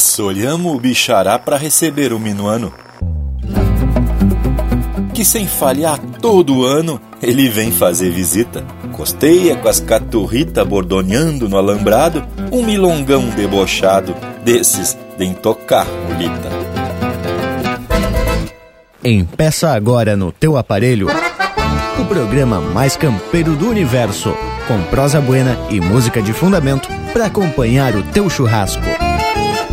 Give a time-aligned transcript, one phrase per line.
[0.00, 2.72] assolhamos o bichará para receber o minuano.
[5.12, 8.64] Que sem falhar todo ano ele vem fazer visita.
[8.92, 16.48] Costeia com as caturritas bordoneando no alambrado, um milongão debochado desses de tocar mulita.
[19.04, 21.08] Empeça agora no teu aparelho
[22.00, 24.34] o programa mais campeiro do universo,
[24.66, 29.09] com prosa buena e música de fundamento para acompanhar o teu churrasco.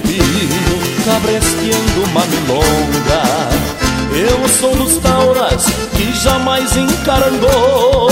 [0.00, 3.66] Pio, cabresqueando uma milonga.
[4.12, 8.10] Eu sou dos tauras que jamais encarandou.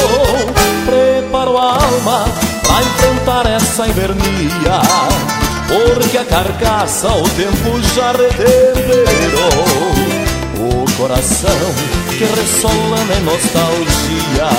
[0.85, 2.25] Preparo a alma
[2.63, 4.83] pra enfrentar essa invernia
[5.67, 9.55] Porque a carcaça o tempo já reverberou.
[10.59, 11.75] O coração
[12.19, 14.51] que ressola em nostalgia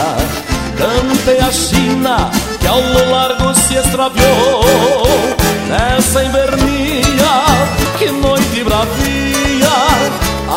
[0.77, 5.34] Cante a China que ao largo se extraviou
[5.67, 7.35] Nessa invernia,
[7.97, 9.75] que noite bravia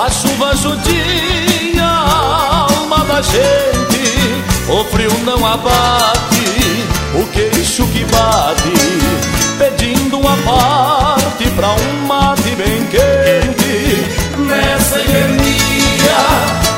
[0.04, 9.18] A chuva judia alma da gente O frio não abate, o queixo que bate
[9.58, 14.06] Pedindo uma parte pra um mate bem quente.
[14.38, 16.20] Nessa invernia,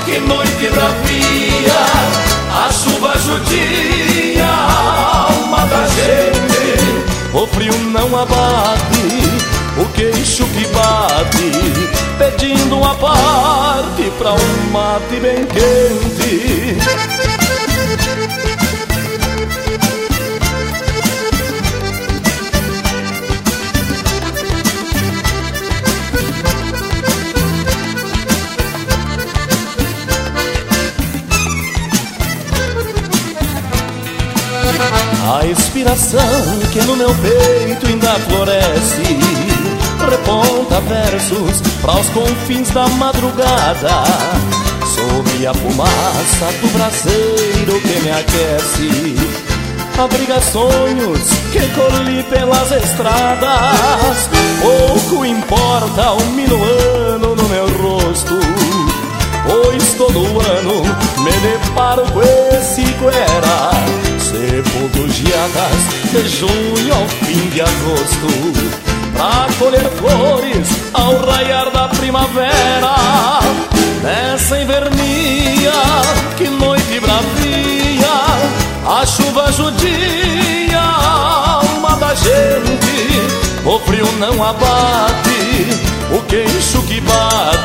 [0.07, 1.81] que noite bravia
[2.67, 4.47] a chuva judia
[7.41, 9.01] O frio não abate
[9.81, 11.51] O queixo que bate
[12.19, 17.20] Pedindo uma parte Pra um mate bem quente
[35.23, 36.21] A inspiração
[36.73, 39.19] que no meu peito ainda floresce
[40.09, 44.03] Reponta versos para os confins da madrugada.
[44.87, 49.17] Sob a fumaça do braseiro que me aquece
[50.03, 51.21] Abriga sonhos
[51.53, 54.31] que colhi pelas estradas.
[54.63, 58.41] Pouco importa o minuano no meu rosto
[59.45, 60.83] Pois todo ano
[61.23, 62.83] me deparo com esse
[64.31, 68.29] guera Sepultugiadas de junho ao fim de agosto
[69.13, 73.41] Pra colher flores ao raiar da primavera
[74.03, 75.73] Nessa invernia,
[76.37, 78.09] que noite bravia
[78.87, 85.67] A chuva judia a alma da gente O frio não abate,
[86.17, 87.60] o queixo que bate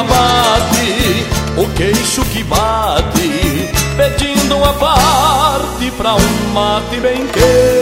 [0.00, 7.79] abate, o queixo que bate Pedindo uma parte pra um mate bem quente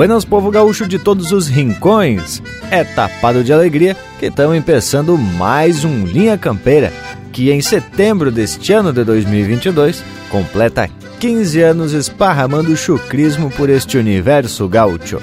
[0.00, 2.42] Buenas, povo gaúcho de todos os rincões.
[2.70, 6.90] É tapado de alegria que estamos começando mais um Linha Campeira,
[7.30, 10.88] que em setembro deste ano de 2022 completa
[11.18, 15.20] 15 anos esparramando chucrismo por este universo gaúcho.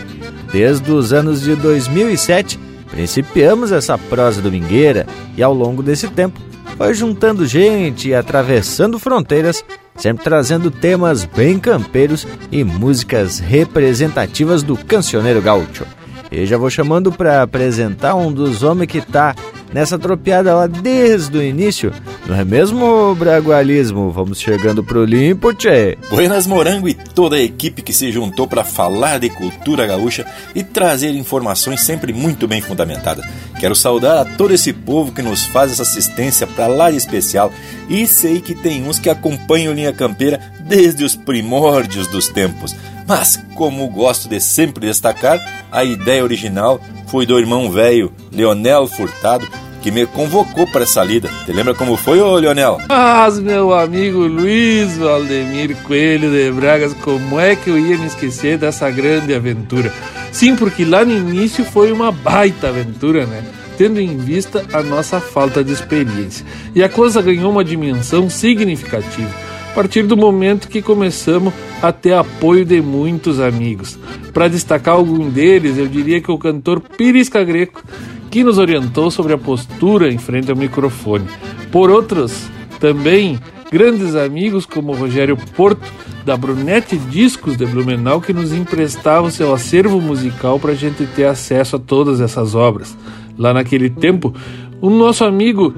[0.54, 2.60] Desde os anos de 2007,
[2.92, 6.40] principiamos essa prosa domingueira e ao longo desse tempo
[6.78, 9.66] foi juntando gente e atravessando fronteiras
[9.98, 15.86] sempre trazendo temas bem campeiros e músicas representativas do cancioneiro gaúcho.
[16.32, 19.36] E já vou chamando para apresentar um dos homens que tá
[19.74, 21.92] nessa tropiada lá desde o início.
[22.26, 24.12] Não é mesmo, Bragualismo?
[24.12, 25.98] Vamos chegando pro limpo, tchê.
[26.10, 30.26] Buenas Morango e toda a equipe que se juntou para falar de cultura gaúcha
[30.56, 33.26] e trazer informações sempre muito bem fundamentadas.
[33.60, 37.52] Quero saudar a todo esse povo que nos faz essa assistência para lá de especial
[37.90, 42.76] e sei que tem uns que acompanham Linha Campeira desde os primórdios dos tempos.
[43.08, 45.40] Mas, como gosto de sempre destacar,
[45.72, 49.48] a ideia original foi do irmão velho Leonel Furtado,
[49.82, 51.30] que me convocou para essa lida.
[51.46, 52.82] Te lembra como foi, ô Leonel?
[52.90, 58.58] Mas, meu amigo Luiz Valdemir Coelho de Bragas, como é que eu ia me esquecer
[58.58, 59.94] dessa grande aventura?
[60.34, 63.42] Sim, porque lá no início foi uma baita aventura, né?
[63.78, 66.46] Tendo em vista a nossa falta de experiência.
[66.76, 71.54] E a coisa ganhou uma dimensão significativa partir do momento que começamos
[71.84, 73.96] a ter apoio de muitos amigos.
[74.34, 77.84] Para destacar algum deles, eu diria que o cantor Pirisca Greco,
[78.32, 81.28] que nos orientou sobre a postura em frente ao microfone.
[81.72, 83.40] Por outros, também
[83.72, 85.88] grandes amigos como Rogério Porto,
[86.26, 91.26] da Brunete Discos de Blumenau, que nos emprestava seu acervo musical para a gente ter
[91.26, 92.98] acesso a todas essas obras.
[93.38, 94.34] Lá naquele tempo,
[94.82, 95.72] o nosso amigo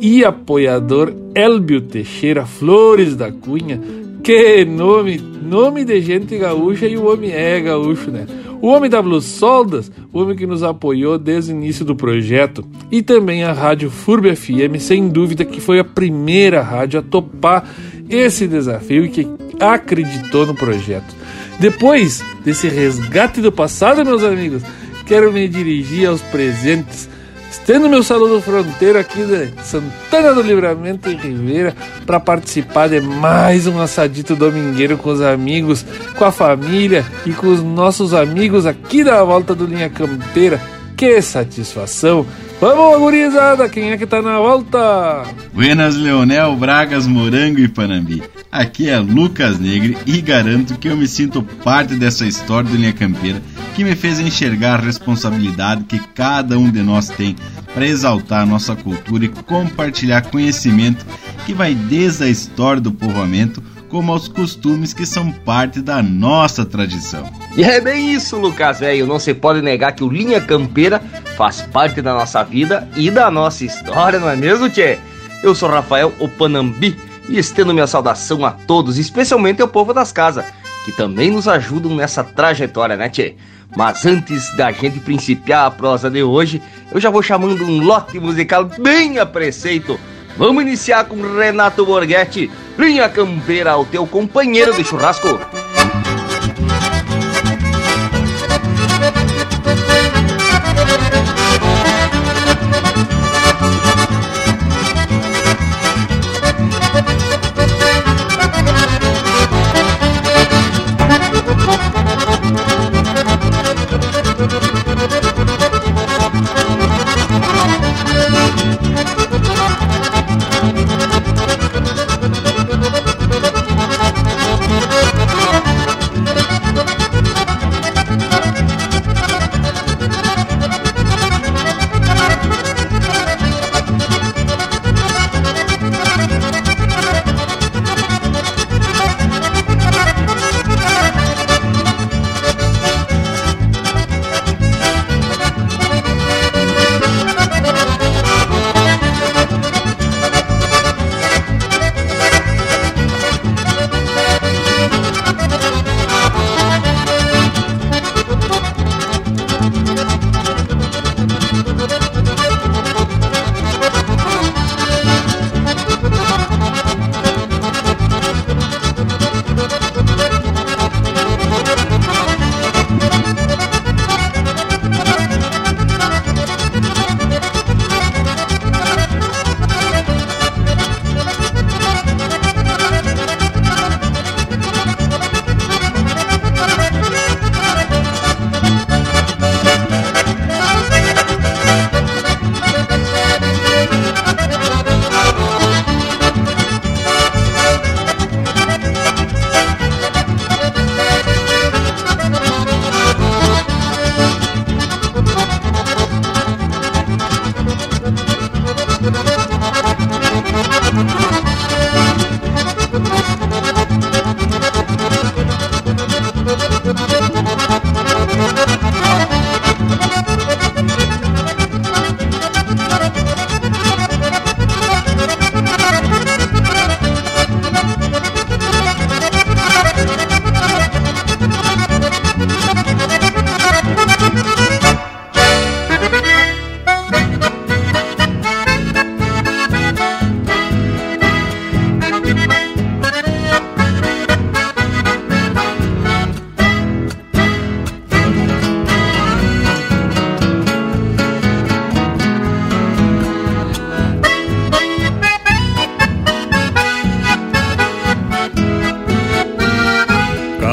[0.00, 3.80] e apoiador Elbio Teixeira Flores da Cunha.
[4.22, 5.18] Que nome!
[5.18, 8.26] Nome de gente gaúcha e o homem é gaúcho, né?
[8.60, 12.64] O homem da Blue Soldas, o homem que nos apoiou desde o início do projeto,
[12.90, 17.64] e também a Rádio FURB FM, sem dúvida que foi a primeira rádio a topar
[18.10, 19.28] esse desafio e que
[19.60, 21.16] acreditou no projeto.
[21.60, 24.62] Depois desse resgate do passado, meus amigos,
[25.06, 27.08] quero me dirigir aos presentes
[27.50, 31.74] Estendo meu saludo fronteiro aqui de Santana do Livramento em Ribeira
[32.04, 35.84] para participar de mais um assadito domingueiro com os amigos,
[36.16, 40.60] com a família e com os nossos amigos aqui da volta do Linha Campeira.
[40.96, 42.26] Que satisfação!
[42.60, 45.22] Vamos, gurizada, quem é que tá na volta?
[45.52, 48.20] Buenas, Leonel, Bragas, Morango e Panambi.
[48.50, 52.92] Aqui é Lucas Negre e garanto que eu me sinto parte dessa história do Linha
[52.92, 53.40] Campeira
[53.76, 57.36] que me fez enxergar a responsabilidade que cada um de nós tem
[57.72, 61.06] para exaltar nossa cultura e compartilhar conhecimento
[61.46, 66.64] que vai desde a história do povoamento como aos costumes que são parte da nossa
[66.64, 67.28] tradição.
[67.56, 69.06] E é bem isso, Lucas, velho.
[69.06, 71.00] Não se pode negar que o Linha Campeira
[71.36, 74.98] faz parte da nossa vida e da nossa história, não é mesmo, Tchê?
[75.42, 76.96] Eu sou Rafael Opanambi
[77.28, 80.44] e estendo minha saudação a todos, especialmente ao povo das casas,
[80.84, 83.36] que também nos ajudam nessa trajetória, né, Tchê?
[83.76, 88.18] Mas antes da gente principiar a prosa de hoje, eu já vou chamando um lote
[88.18, 89.98] musical bem a preceito.
[90.38, 92.48] Vamos iniciar com Renato Borghetti,
[92.78, 95.36] linha campeira ao teu companheiro de churrasco.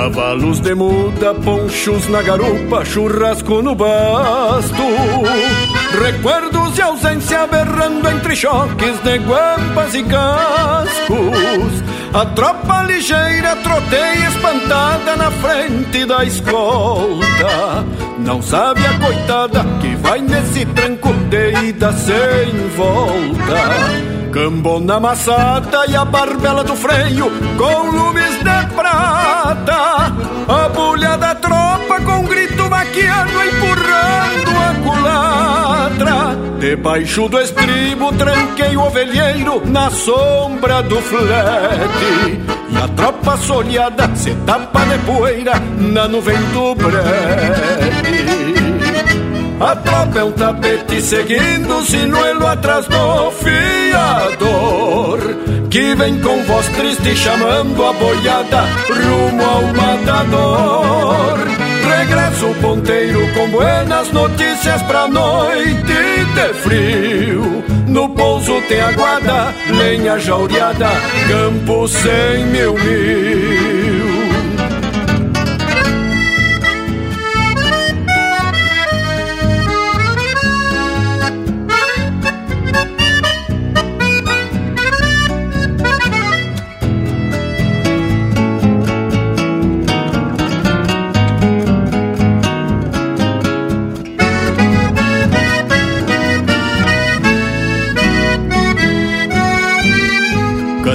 [0.08, 4.84] Luz de muda, ponchos na garupa, churrasco no basto.
[6.00, 11.84] Recuerdos de ausência berrando entre choques de guampas e cascos.
[12.14, 17.84] A tropa ligeira troteia espantada na frente da escolta.
[18.20, 24.15] Não sabe a coitada que vai nesse tranco de ida sem volta.
[24.36, 30.12] Cambona amassada e a barbela do freio com lumes de prata.
[30.46, 36.38] A bulha da tropa com grito vaquiano empurrando a culatra.
[36.60, 42.42] Debaixo do estribo tranquei o ovelheiro na sombra do flete.
[42.72, 48.05] E a tropa soleada se tapa de poeira na nuvem do brete.
[49.60, 55.20] A tropa é um tapete seguindo sinuelo atrás do fiador
[55.70, 61.38] Que vem com voz triste chamando a boiada rumo ao matador.
[61.98, 67.64] Regressa o ponteiro com buenas notícias pra noite de frio.
[67.88, 70.90] No pouso tem aguada, lenha jaureada,
[71.28, 73.85] campo sem mil mil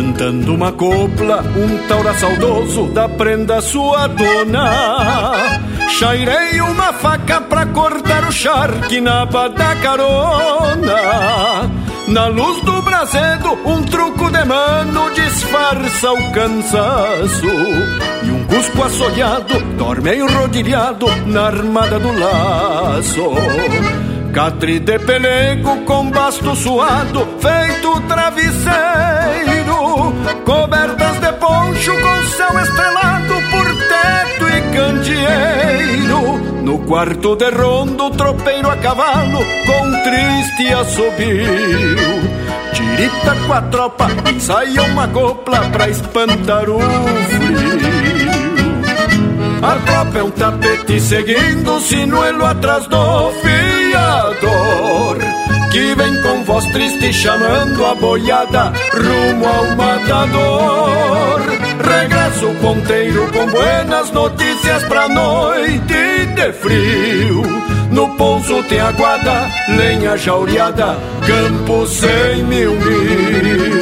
[0.01, 5.61] Cantando uma copla, um taura saudoso da prenda sua dona.
[5.91, 11.71] Chairei uma faca pra cortar o charque na da carona.
[12.09, 17.47] Na luz do brasedo, um truco de mano disfarça o cansaço.
[18.23, 23.35] E um cusco assolhado dorme enrodilhado na armada do laço.
[24.33, 29.60] Catre de pelego com basto suado, feito travesseiro,
[30.45, 36.39] cobertas de poncho com céu estrelado por teto e candeeiro.
[36.63, 41.97] No quarto de rondo, tropeiro a cavalo com triste assobio.
[42.73, 44.09] Tirita com a tropa,
[44.39, 48.31] saia uma copla pra espantar o frio.
[49.63, 55.19] A tropa é um tapete seguindo o sinuelo atrás do fiador
[55.71, 56.20] Que vem
[56.61, 61.41] voz triste chamando a boiada rumo ao matador.
[61.83, 67.43] Regressa o ponteiro com buenas notícias pra noite de frio.
[67.91, 73.80] No pouso tem aguada, lenha jaureada, campo sem mil mil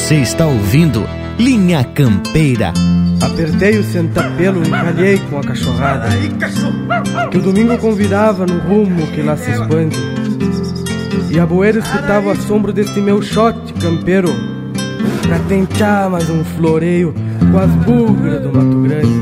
[0.00, 1.06] Você está ouvindo
[1.38, 2.72] Linha Campeira.
[3.22, 6.08] Apertei o sentapelo e calhei com a cachorrada.
[7.30, 9.96] Que o domingo convidava no rumo que lá se expande.
[11.30, 14.30] E a boeira escutava o assombro deste meu shot campeiro.
[15.22, 17.14] Pra tentar mais um floreio
[17.52, 19.20] com as bugras do Mato Grande.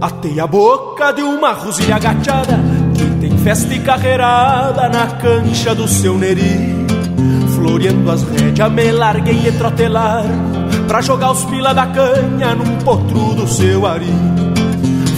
[0.00, 2.77] Atei a boca de uma rosilha agachada
[3.48, 6.86] festa e carreirada na cancha do seu neri.
[7.54, 10.22] Floreando as rédeas, me larguei e trotelar
[10.86, 14.12] Pra jogar os pila da canha num potro do seu ari.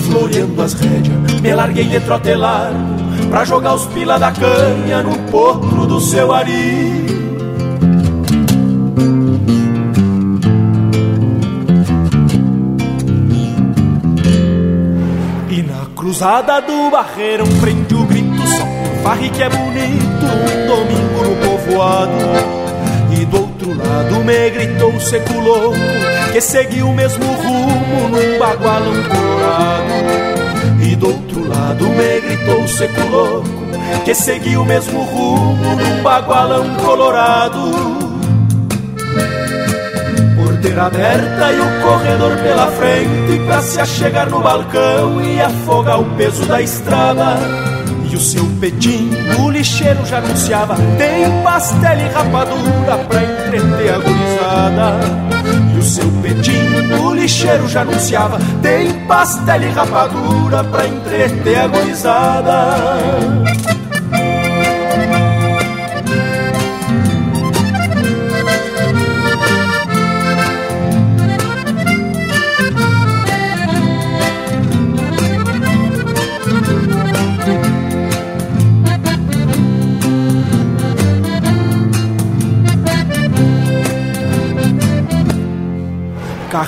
[0.05, 2.73] Floreando as rédeas, me larguei de trotelar
[3.29, 7.07] Pra jogar os pila da canha num potro do seu ari.
[15.51, 17.61] E na cruzada do barreiro, um
[19.03, 22.61] Farre que é bonito, um domingo no povoado.
[23.13, 25.77] E do outro lado me gritou o seco louco,
[26.33, 30.83] que seguiu o mesmo rumo num bagualão colorado.
[30.83, 33.49] E do outro lado me gritou o seco louco,
[34.05, 38.01] que seguiu o mesmo rumo num bagualão colorado.
[40.37, 46.05] Porteira aberta e o corredor pela frente pra se achegar no balcão e afogar o
[46.17, 47.70] peso da estrada.
[48.11, 50.75] E o seu petinho, o lixeiro já anunciava.
[50.99, 55.01] Tem pastel e rapadura pra entreter a gurizada.
[55.75, 58.39] E o seu petinho, o lixeiro já anunciava.
[58.61, 63.50] Tem pastel e rapadura pra entreter a gurizada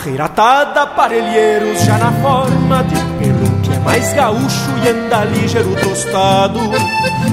[0.03, 5.77] carreira atada, parelheiros já na forma de pelo que é mais gaúcho e anda ligeiro
[5.77, 6.59] tostado.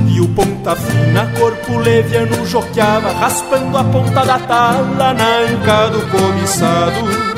[0.07, 6.01] E o ponta fina, corpo leviano, joqueava, raspando a ponta da tala na anca do
[6.11, 7.29] cobiçado.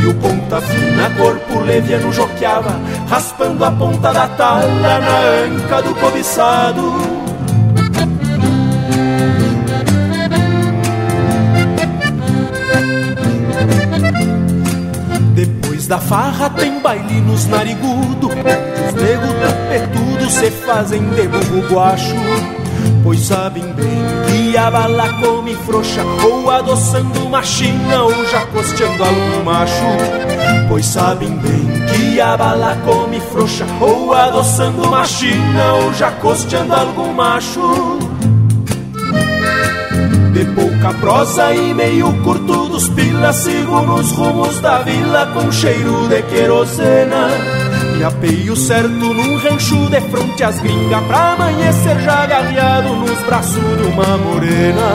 [0.00, 2.80] E o ponta fina, corpo leviano, joqueava,
[3.10, 7.07] raspando a ponta da tala na anca do cobiçado.
[15.88, 22.14] Da farra tem baile nos narigudo Os nego tapetudo se fazem de burro guacho.
[23.02, 29.02] Pois sabem bem que a bala come frouxa Ou adoçando uma china ou já costeando
[29.02, 29.84] algum macho.
[30.68, 36.74] Pois sabem bem que a bala come frouxa Ou adoçando uma china ou já costeando
[36.74, 38.07] algum macho
[40.38, 46.06] de pouca prosa e meio curto dos pilas Sigo nos rumos da vila com cheiro
[46.08, 47.28] de querosena.
[47.98, 53.78] E apeio certo num rancho de fronte às gringas Pra amanhecer já agarreado nos braços
[53.78, 54.94] de uma morena.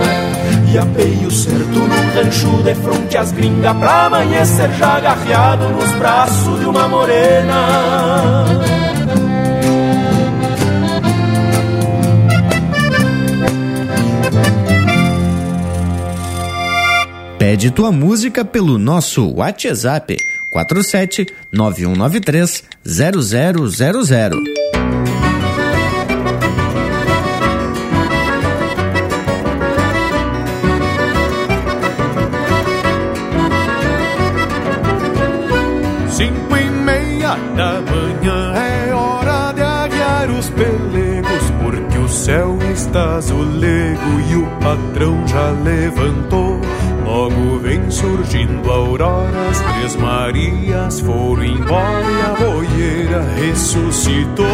[0.72, 6.60] E apeio certo num rancho de fronte às gringas Pra amanhecer já agarreado nos braços
[6.60, 8.73] de uma morena
[17.63, 20.17] Pede tua música pelo nosso WhatsApp
[20.52, 24.43] 47 9193 0000.
[36.10, 43.15] Cinco e meia da manhã é hora de aguiar os pelegos, porque o céu está
[43.15, 46.62] azulego e o patrão já levantou
[47.13, 54.47] Logo vem surgindo a aurora, as três Marias foram embora e a boieira ressuscitou.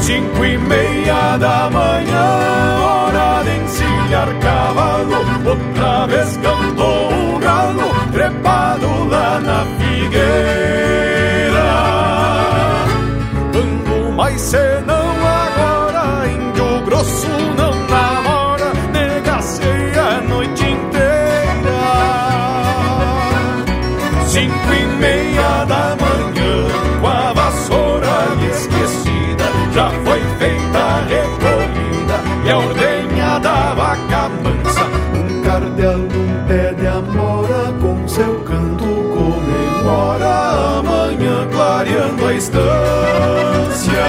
[0.00, 9.08] Cinco e meia da manhã, hora de encilhar cavalo, outra vez cantou o galo, trepado
[9.10, 10.22] lá na figueira.
[13.50, 15.01] Quando mais senão
[42.34, 44.06] estância.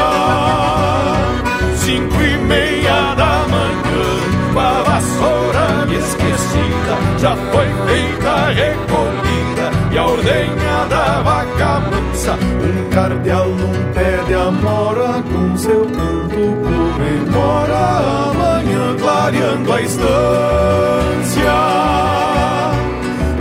[1.76, 9.98] Cinco e meia da manhã, com a vassoura esquecida, já foi feita a recolhida e
[9.98, 12.34] a ordenha da vaca mansa.
[12.34, 21.54] Um cardeal num pé de amora, com seu canto comemora amanhã clareando a estância.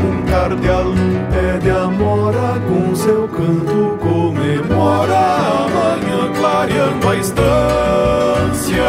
[0.05, 4.02] Um cardeal num pé de amora com seu canto
[5.03, 5.19] comemora
[5.65, 8.83] amanhã clareando a estância.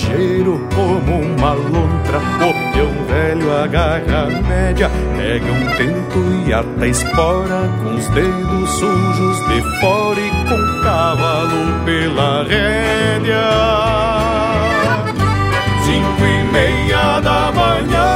[0.00, 2.18] Ligeiro como uma lontra.
[2.18, 8.70] O peão velho agarra a média, pega um tento e ata espora, com os dedos
[8.70, 13.42] sujos de fora e com o cavalo pela rédea.
[15.84, 18.08] Cinco e meia da manhã,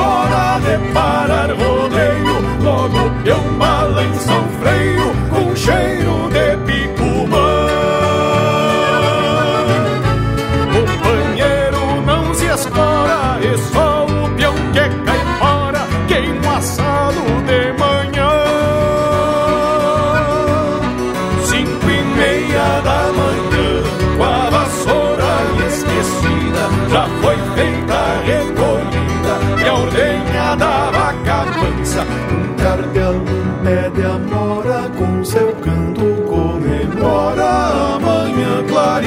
[0.00, 7.03] hora de parar rodeio, logo peão balança o freio, com cheiro de picumã.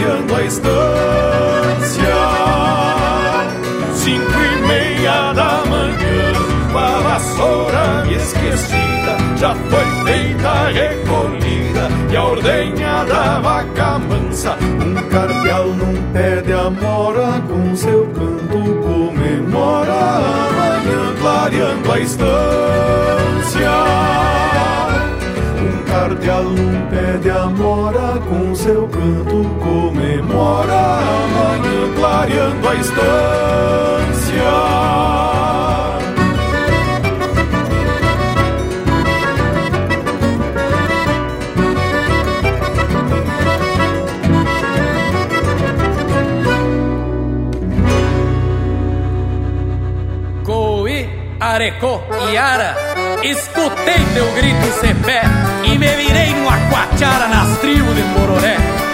[0.09, 0.71] A estância
[3.93, 6.27] Cinco e meia da manhã
[6.77, 9.17] a vassoura esquecida
[10.05, 14.57] peita recolhida e a ordenha da vaca mansa.
[14.61, 23.71] Um cardeal num pé de amora com seu canto comemora a manhã clareando a estância.
[25.61, 29.86] Um cardeal num pé de amora com seu canto comemora
[30.41, 33.97] a manhã clareando a estância.
[51.39, 52.75] Arecó e Ara,
[53.23, 55.21] escutei teu grito cepé
[55.63, 58.86] e me virei numa quachara nas tribos de Bororé.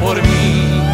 [0.00, 0.89] Por mim.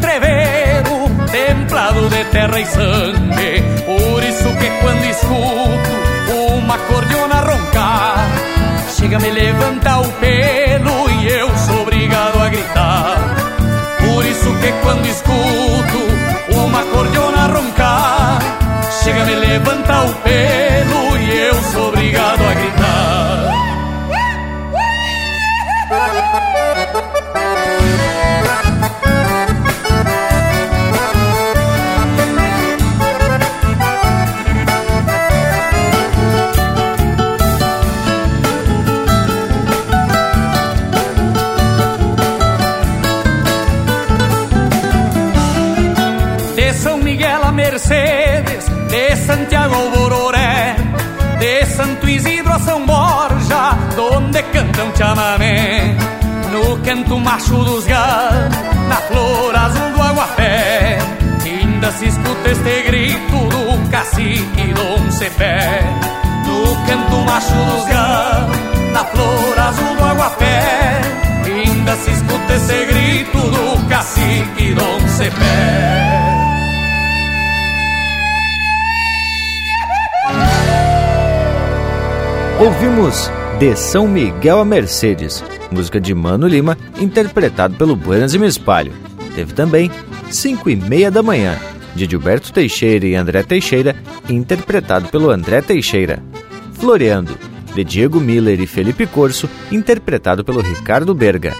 [0.00, 3.62] Entreveiro, templado de terra e sangue.
[3.84, 8.28] Por isso que quando escuto uma cordiona roncar,
[8.96, 13.18] chega me levantar o pelo e eu sou obrigado a gritar.
[13.98, 18.38] Por isso que quando escuto uma cordiona roncar,
[19.02, 22.79] chega me levantar o pelo e eu sou obrigado a gritar.
[55.00, 55.96] Chamamé.
[56.52, 58.54] No canto macho dos galos,
[58.88, 60.98] na flor azul do aguapé,
[61.42, 65.58] ainda se escuta este grito do cacique Dom Cepé.
[66.46, 68.58] No canto macho dos galos,
[68.92, 70.60] na flor azul do aguapé,
[71.46, 76.10] ainda se escuta esse grito do cacique Dom Cepé.
[82.58, 88.46] Ouvimos De São Miguel a Mercedes, música de Mano Lima, interpretado pelo Buenas e Me
[88.46, 88.90] Espalho.
[89.34, 89.90] Teve também
[90.30, 91.58] Cinco e Meia da Manhã,
[91.94, 93.94] de Gilberto Teixeira e André Teixeira,
[94.30, 96.22] interpretado pelo André Teixeira.
[96.72, 97.36] Floreando,
[97.74, 101.54] de Diego Miller e Felipe Corso, interpretado pelo Ricardo Berga.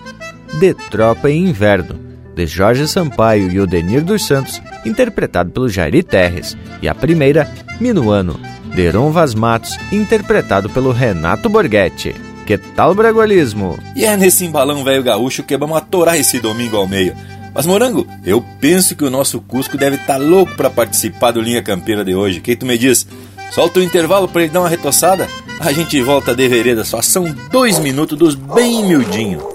[0.58, 2.00] De Tropa em Inverno,
[2.34, 6.56] de Jorge Sampaio e Odenir dos Santos, interpretado pelo Jairi Terres.
[6.80, 7.46] E a primeira,
[7.78, 8.40] Minuano,
[8.74, 12.14] de Heron Vaz Matos, interpretado pelo Renato Borghetti.
[12.46, 13.78] Que tal bragualismo?
[13.94, 17.14] E é nesse embalão velho gaúcho que vamos atorar esse domingo ao meio.
[17.54, 21.40] Mas, Morango, eu penso que o nosso Cusco deve estar tá louco para participar do
[21.40, 22.40] Linha Campeira de hoje.
[22.40, 23.06] Quem tu me diz?
[23.50, 25.28] Solta o intervalo para ele dar uma retoçada?
[25.58, 29.46] A gente volta de vereda, só são dois minutos dos bem miudinho.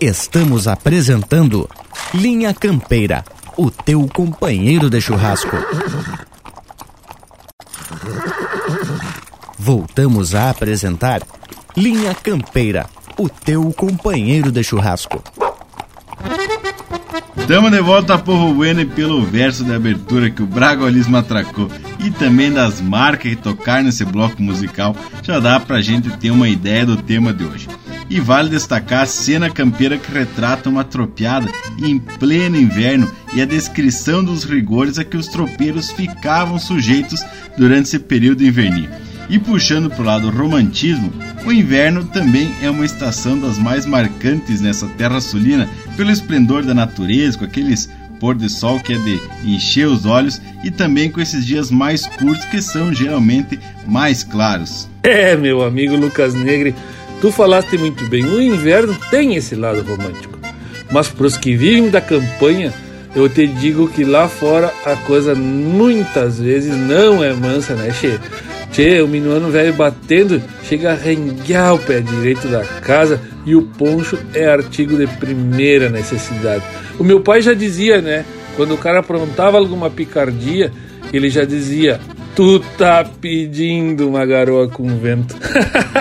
[0.00, 1.68] Estamos apresentando
[2.12, 3.24] Linha Campeira,
[3.56, 5.56] o teu companheiro de churrasco.
[9.64, 11.22] Voltamos a apresentar
[11.74, 12.84] Linha Campeira,
[13.16, 15.24] o teu companheiro de churrasco.
[17.48, 22.10] Tamo de volta a Povo Bueno pelo verso de abertura que o Bragolismo atracou e
[22.10, 26.84] também das marcas que tocaram nesse bloco musical, já dá pra gente ter uma ideia
[26.84, 27.66] do tema de hoje.
[28.10, 31.50] E vale destacar a cena campeira que retrata uma tropiada
[31.82, 37.24] em pleno inverno e a descrição dos rigores a que os tropeiros ficavam sujeitos
[37.56, 38.90] durante esse período invernil.
[39.28, 41.12] E puxando para o lado romantismo,
[41.46, 46.74] o inverno também é uma estação das mais marcantes nessa terra sulina, pelo esplendor da
[46.74, 47.88] natureza, com aqueles
[48.20, 52.06] pôr de sol que é de encher os olhos e também com esses dias mais
[52.06, 54.88] curtos que são geralmente mais claros.
[55.02, 56.74] É, meu amigo Lucas Negre,
[57.20, 58.24] tu falaste muito bem.
[58.24, 60.38] O inverno tem esse lado romântico,
[60.90, 62.72] mas para os que vivem da campanha,
[63.14, 68.18] eu te digo que lá fora a coisa muitas vezes não é mansa, né, Che?
[68.74, 73.62] Che, o minuano velho batendo chega a renguear o pé direito da casa e o
[73.62, 76.64] poncho é artigo de primeira necessidade.
[76.98, 78.24] O meu pai já dizia, né?
[78.56, 80.72] Quando o cara aprontava alguma picardia,
[81.12, 82.00] ele já dizia:
[82.34, 85.36] Tu tá pedindo uma garoa com vento.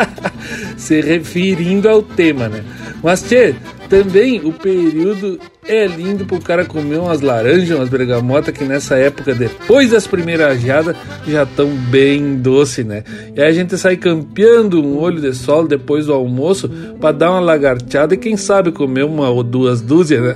[0.76, 2.64] Se referindo ao tema, né?
[3.04, 3.54] Mas, tchê,
[3.90, 9.34] também o período é lindo pro cara comer umas laranjas, umas bergamotas que nessa época,
[9.34, 10.96] depois das primeiras geadas,
[11.28, 13.04] já estão bem doce, né?
[13.36, 16.70] E aí a gente sai campeando um olho de sol depois do almoço
[17.00, 20.36] para dar uma lagarteada e quem sabe comer uma ou duas dúzias, né?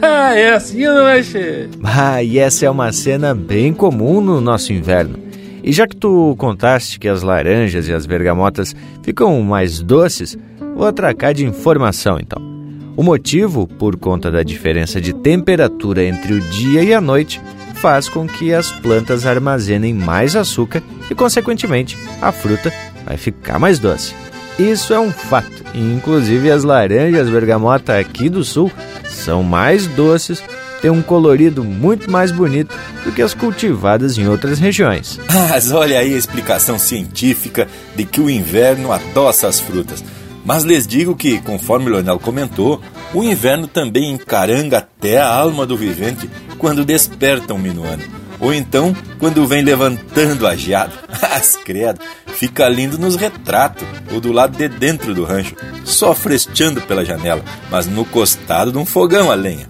[0.34, 1.68] é assim, não é, che?
[1.82, 5.18] Ah, e essa é uma cena bem comum no nosso inverno.
[5.62, 10.38] E já que tu contaste que as laranjas e as bergamotas ficam mais doces,
[10.74, 12.57] vou atracar de informação então.
[12.98, 17.40] O motivo, por conta da diferença de temperatura entre o dia e a noite,
[17.74, 22.72] faz com que as plantas armazenem mais açúcar e, consequentemente, a fruta
[23.06, 24.16] vai ficar mais doce.
[24.58, 28.68] Isso é um fato, inclusive as laranjas bergamota aqui do sul
[29.08, 30.42] são mais doces,
[30.82, 35.20] têm um colorido muito mais bonito do que as cultivadas em outras regiões.
[35.48, 40.02] Mas olha aí a explicação científica de que o inverno adoça as frutas.
[40.44, 42.80] Mas lhes digo que, conforme Leonel comentou,
[43.12, 48.02] o inverno também encaranga até a alma do vivente quando desperta um minuano.
[48.40, 50.92] Ou então, quando vem levantando a geada.
[51.20, 56.80] As credo, fica lindo nos retratos, ou do lado de dentro do rancho, só fresteando
[56.82, 59.68] pela janela, mas no costado de um fogão a lenha.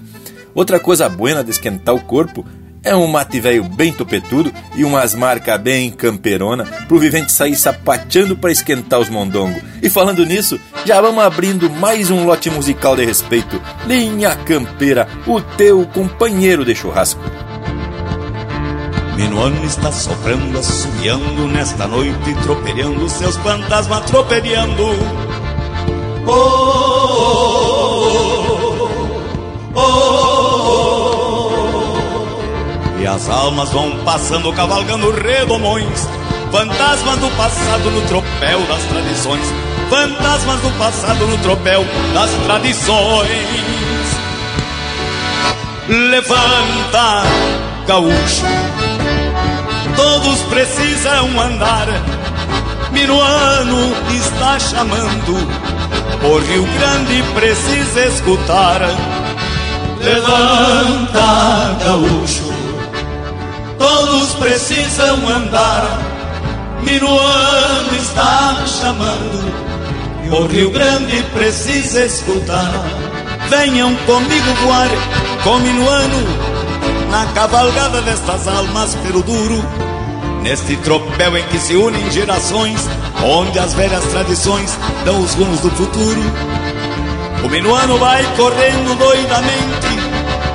[0.54, 2.44] Outra coisa boa de esquentar o corpo
[2.88, 8.34] é um mate velho bem topetudo e umas marcas bem camperona pro vivente sair sapateando
[8.34, 9.62] para esquentar os mondongos.
[9.82, 13.60] E falando nisso, já vamos abrindo mais um lote musical de respeito.
[13.86, 17.20] Linha Campeira, o teu companheiro de churrasco.
[19.16, 24.84] Minuano está soprando, assobiando nesta noite, tropelhando seus fantasmas, tropelhando.
[26.26, 26.87] Oh, oh,
[33.08, 36.08] as almas vão passando, cavalgando redomões,
[36.52, 39.44] fantasmas do passado no tropel das tradições,
[39.88, 43.28] fantasmas do passado no tropel das tradições.
[45.88, 47.22] Levanta,
[47.86, 48.44] gaúcho
[49.98, 51.88] todos precisam andar.
[52.92, 55.34] Minuano está chamando,
[56.22, 58.80] o Rio Grande precisa escutar.
[60.00, 62.47] Levanta, gaúcho,
[63.88, 65.98] todos precisam andar.
[66.82, 69.52] Minuano está chamando,
[70.30, 72.70] o Rio Grande precisa escutar.
[73.48, 74.88] Venham comigo voar
[75.42, 76.48] com Minuano
[77.10, 79.64] na cavalgada destas almas pelo duro,
[80.42, 82.86] neste tropel em que se unem gerações,
[83.24, 86.22] onde as velhas tradições dão os rumos do futuro.
[87.42, 89.88] O minuano vai correndo doidamente,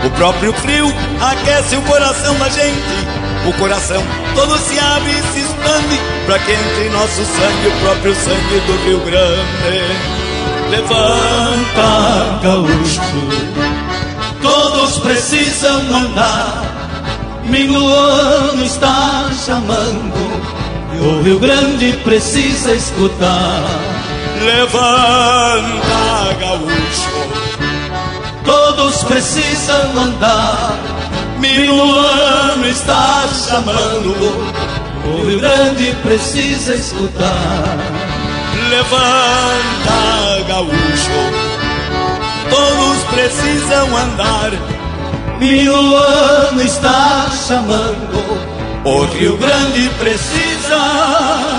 [0.05, 3.12] o próprio frio aquece o coração da gente.
[3.47, 4.01] O coração
[4.35, 8.85] todo se abre e se expande, para que entre nosso sangue o próprio sangue do
[8.85, 10.13] Rio Grande.
[10.69, 13.63] Levanta, gaúcho
[14.43, 17.41] todos precisam andar.
[17.45, 20.13] Minuano está chamando,
[20.93, 23.63] e o Rio Grande precisa escutar.
[24.43, 27.09] Levanta, gaúcho,
[28.43, 31.02] todos precisam andar.
[31.43, 34.15] Minuano está chamando,
[35.05, 37.77] o Rio Grande precisa escutar.
[38.69, 41.53] Levanta, gaúcho
[42.49, 44.51] todos precisam andar.
[45.39, 48.23] Minuano está chamando,
[48.85, 51.52] o Rio Grande precisa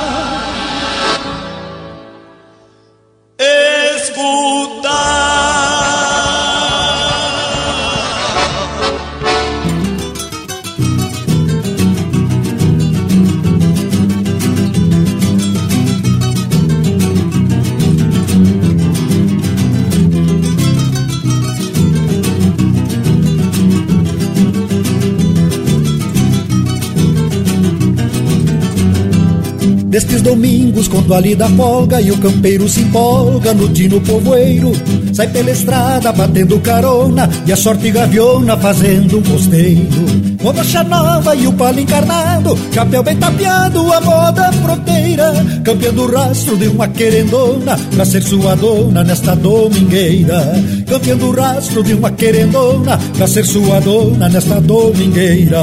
[30.45, 34.73] domingos, quando ali da folga e o campeiro se empolga no tino povoeiro,
[35.15, 40.35] sai pela estrada batendo carona e a sorte gaviona fazendo um costeiro.
[40.43, 45.33] Com a nova e o palo encarnado, chapéu bem tapeado, a moda fronteira,
[45.65, 50.63] campeando o rastro de uma querendona pra ser sua dona nesta domingueira.
[50.87, 55.63] Campeando o rastro de uma querendona pra ser sua dona nesta domingueira.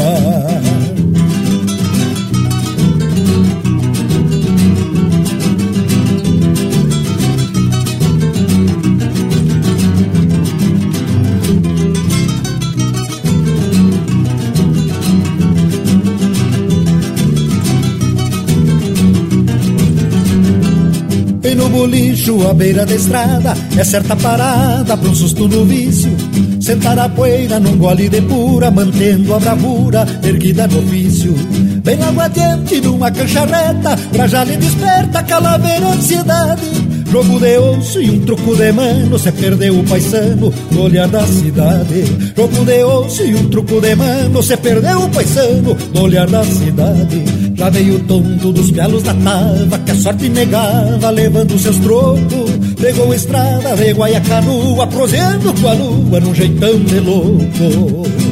[22.49, 26.11] À beira da estrada É certa parada pra um susto no vício.
[26.59, 31.33] Sentar a poeira num gole de pura Mantendo a bravura erguida no ofício.
[31.83, 38.01] Bem logo adiante numa cancha reta Pra já lhe desperta calaveira ansiedade Jogo de osso
[38.01, 42.05] e um truco de mano Cê perdeu o paisano no olhar da cidade.
[42.37, 46.41] Jogo de osso e um truco de mano Cê perdeu o paisano no olhar da
[46.45, 47.21] cidade.
[47.53, 52.49] Já veio tonto dos pelos da tava Que a sorte negava levando seus trocos.
[52.79, 58.30] Pegou estrada de Guaiacanu Aprosendo com a lua num jeitão de louco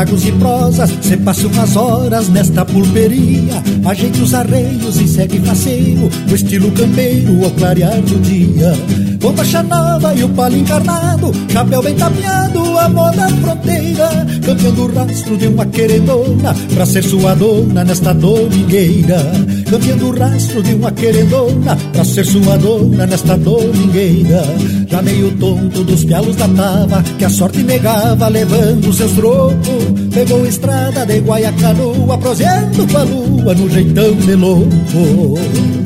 [0.00, 6.08] tragos e prosas, cê passa umas horas nesta pulperia, ajeita os arreios e segue passeio,
[6.26, 8.99] no estilo campeiro ao clarear do dia.
[9.20, 15.36] Bomba nova e o palo encarnado, chapéu bem tapeado, a moda fronteira, campeando o rastro
[15.36, 19.20] de uma querendona, pra ser sua dona nesta domingueira.
[19.68, 24.42] Campeando o rastro de uma querendona, pra ser sua dona nesta domingueira.
[24.88, 29.84] Já meio tonto dos pialos da tava, que a sorte negava, levando seus trocos.
[30.14, 35.79] Pegou estrada de Guaiacanu, aprosendo com a lua no jeitão de louco.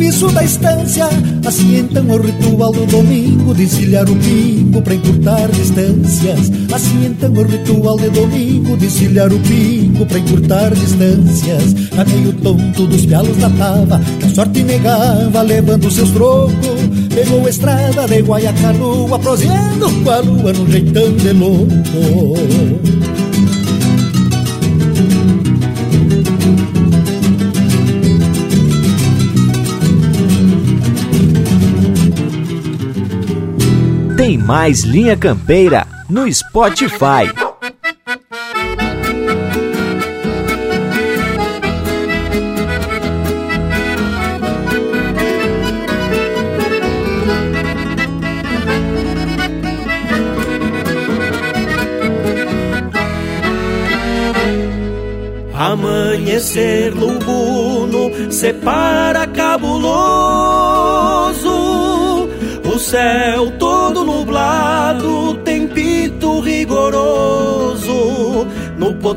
[0.00, 1.08] Serviço da estância.
[1.46, 6.50] Assim então o ritual do domingo de encilhar o pingo para encurtar distâncias.
[6.72, 11.74] Assim então o ritual de domingo de encilhar o pingo para encurtar distâncias.
[11.98, 16.80] A meio tonto dos pialos da tava, que a sorte negava levando seus trocos.
[17.14, 22.99] Pegou a estrada de Guaiacanu, aprosiando com a lua num jeitão de louco.
[34.30, 37.26] Tem mais Linha Campeira no Spotify.
[55.52, 59.89] Amanhecer lubuno separa cabuloso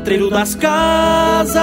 [0.04, 1.56] Potreiro das casas,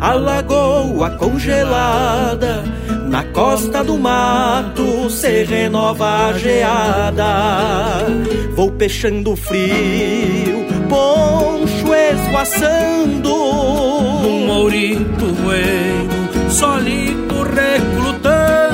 [0.00, 2.64] a lagoa congelada.
[3.08, 8.06] Na costa do mato se renova a geada.
[8.56, 13.32] Vou peixando frio, poncho esvoaçando.
[13.32, 18.72] Um mourito bueno, solito recrutando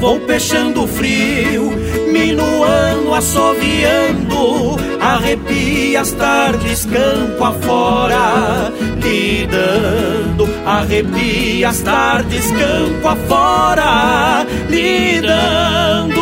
[0.00, 1.70] Vou peixando frio,
[2.10, 4.76] minuano, assoviando,
[5.14, 16.20] arrepia as tardes campo afora, lidando, arrepia as tardes campo afora, lidando.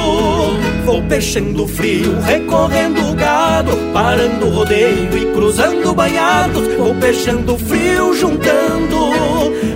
[0.84, 6.66] Vou peixando frio, recorrendo gado, parando o rodeio e cruzando banhados.
[6.78, 9.10] Vou peixando frio, juntando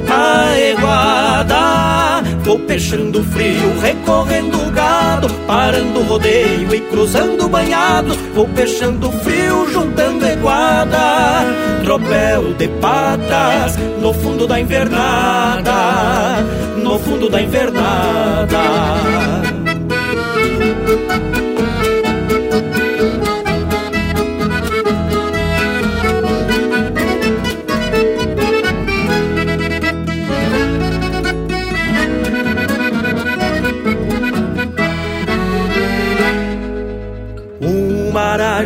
[0.09, 2.02] a eguada.
[2.67, 8.17] Peixando frio, recorrendo gado, parando o rodeio e cruzando banhados.
[8.35, 11.45] Vou peixando frio, juntando eguada.
[11.83, 16.43] tropel de patas no fundo da invernada,
[16.77, 18.63] no fundo da invernada.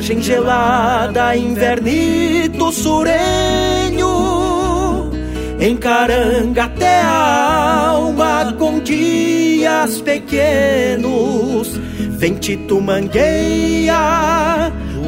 [0.07, 4.07] Maragem gelada, invernito surenho,
[5.61, 11.76] encaranga até a alma com dias pequenos,
[12.18, 13.98] ventito mangueia,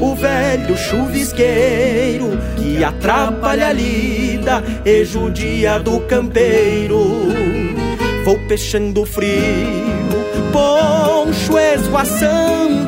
[0.00, 7.28] o velho chuvisqueiro que atrapalha a lida e judia do campeiro.
[8.24, 10.10] Vou peixando frio,
[10.52, 12.87] poncho esvoaçando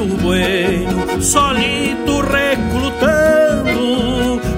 [0.00, 3.70] morito bueno, solito recrutando.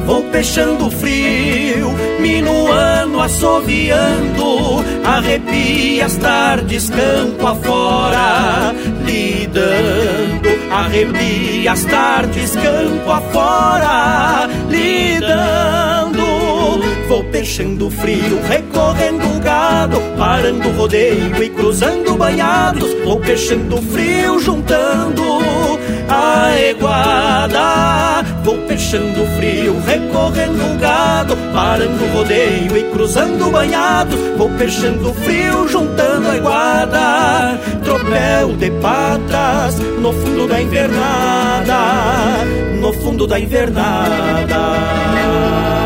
[0.06, 8.74] Vou peixando frio, minuano assoviando, arrepia as tardes campo afora,
[9.04, 10.50] lidando.
[10.70, 16.22] Arrepia as tardes campo afora, lidando.
[17.08, 22.92] Vou peixando frio, recorrendo gado, parando rodeio e cruzando banhados.
[23.04, 25.31] Vou peixando frio, juntando
[26.12, 26.42] a.
[28.44, 34.18] Vou peixando frio, recorrendo gado, parando rodeio e cruzando banhados.
[34.36, 37.58] Vou peixando frio, juntando a eguada.
[37.84, 42.44] Tropel de patas no fundo da invernada,
[42.80, 45.81] no fundo da invernada.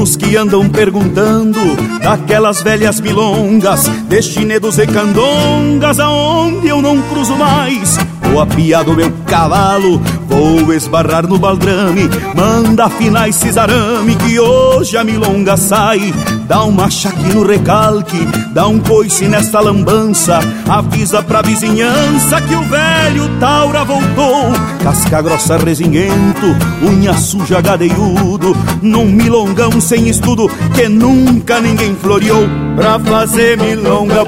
[0.00, 1.58] Pros que andam perguntando
[2.02, 7.98] daquelas velhas milongas, destinedos e candongas, aonde eu não cruzo mais.
[8.30, 14.96] Vou apiar do meu cavalo, vou esbarrar no baldrame, manda afinar esse arame que hoje
[14.96, 16.14] a milonga sai.
[16.46, 18.18] Dá um machaque no recalque,
[18.52, 24.52] dá um coice nesta lambança, avisa pra vizinhança que o velho Taura voltou.
[24.82, 26.46] Casca grossa resinguento,
[26.82, 32.48] unha suja gadeiudo, num milongão sem estudo que nunca ninguém floreou.
[32.76, 34.24] Pra fazer milonga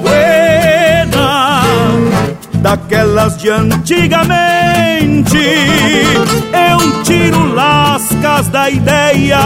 [2.62, 5.36] daquelas de antigamente.
[5.36, 9.38] Eu tiro lascas da ideia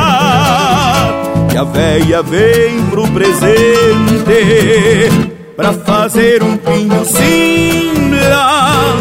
[1.51, 8.97] que a véia vem pro presente pra fazer um pinho simpla.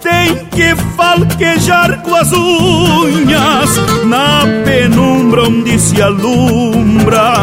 [0.00, 3.70] Tem que falquejar com as unhas
[4.04, 7.34] na penumbra onde se alumbra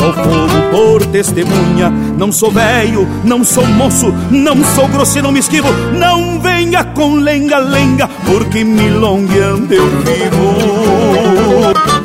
[0.00, 1.90] sou fogo por testemunha.
[2.16, 5.68] Não sou velho, não sou moço, não sou grosseiro, não me esquivo.
[5.92, 10.54] Não venha com lenga-lenga, porque milongueando eu vivo.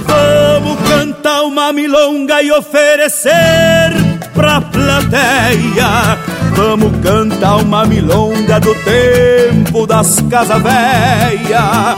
[0.06, 4.05] Vamos cantar uma milonga e oferecer
[4.36, 6.20] pra plateia.
[6.56, 11.96] Vamos cantar uma milonga do tempo das casas velhas.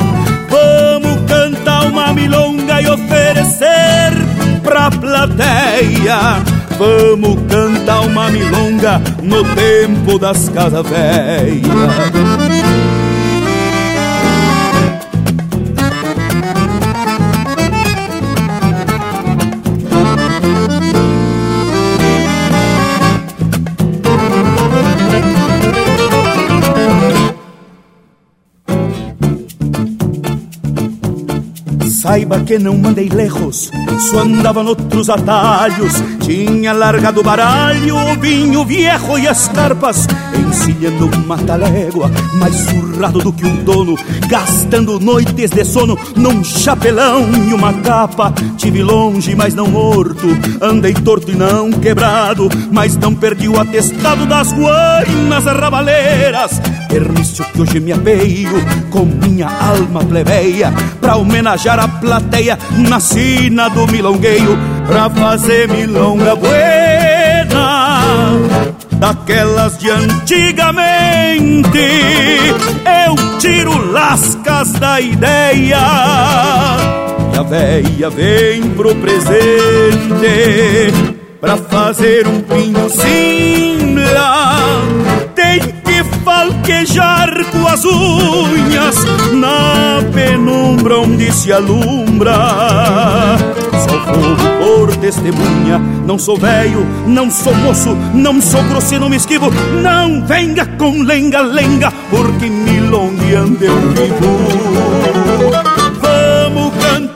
[0.49, 4.13] Vamos cantar uma milonga e oferecer
[4.63, 6.41] pra plateia.
[6.77, 12.46] Vamos cantar uma milonga no tempo das casas velhas.
[32.07, 33.69] Saiba que não mandei lejos,
[34.09, 35.91] só andava noutros atalhos.
[36.21, 43.19] Tinha largado o baralho, o vinho viejo e as carpas, encilhando uma talégua, mais surrado
[43.19, 43.97] do que um dono,
[44.29, 48.33] gastando noites de sono num chapelão e uma capa.
[48.55, 50.27] Tive longe, mas não morto,
[50.61, 56.61] andei torto e não quebrado, mas não perdi o atestado das guainas rabaleiras.
[56.97, 62.57] Pernício que hoje me apeio com minha alma plebeia, pra homenagear a plateia
[62.89, 68.31] na sina do milongueio pra fazer milonga buena
[68.93, 71.77] daquelas de antigamente.
[73.05, 75.77] Eu tiro lascas da ideia
[77.29, 79.27] minha véia vem pro presente
[81.39, 82.89] Pra fazer um pinho
[85.36, 85.36] que
[86.23, 88.95] falquejar com as unhas
[89.33, 92.33] Na penumbra onde se alumbra.
[93.73, 99.51] Só fogo por testemunha Não sou velho, não sou moço Não sou grosseiro, me esquivo.
[99.81, 104.77] Não venga com lenga-lenga Porque milongueando eu vivo.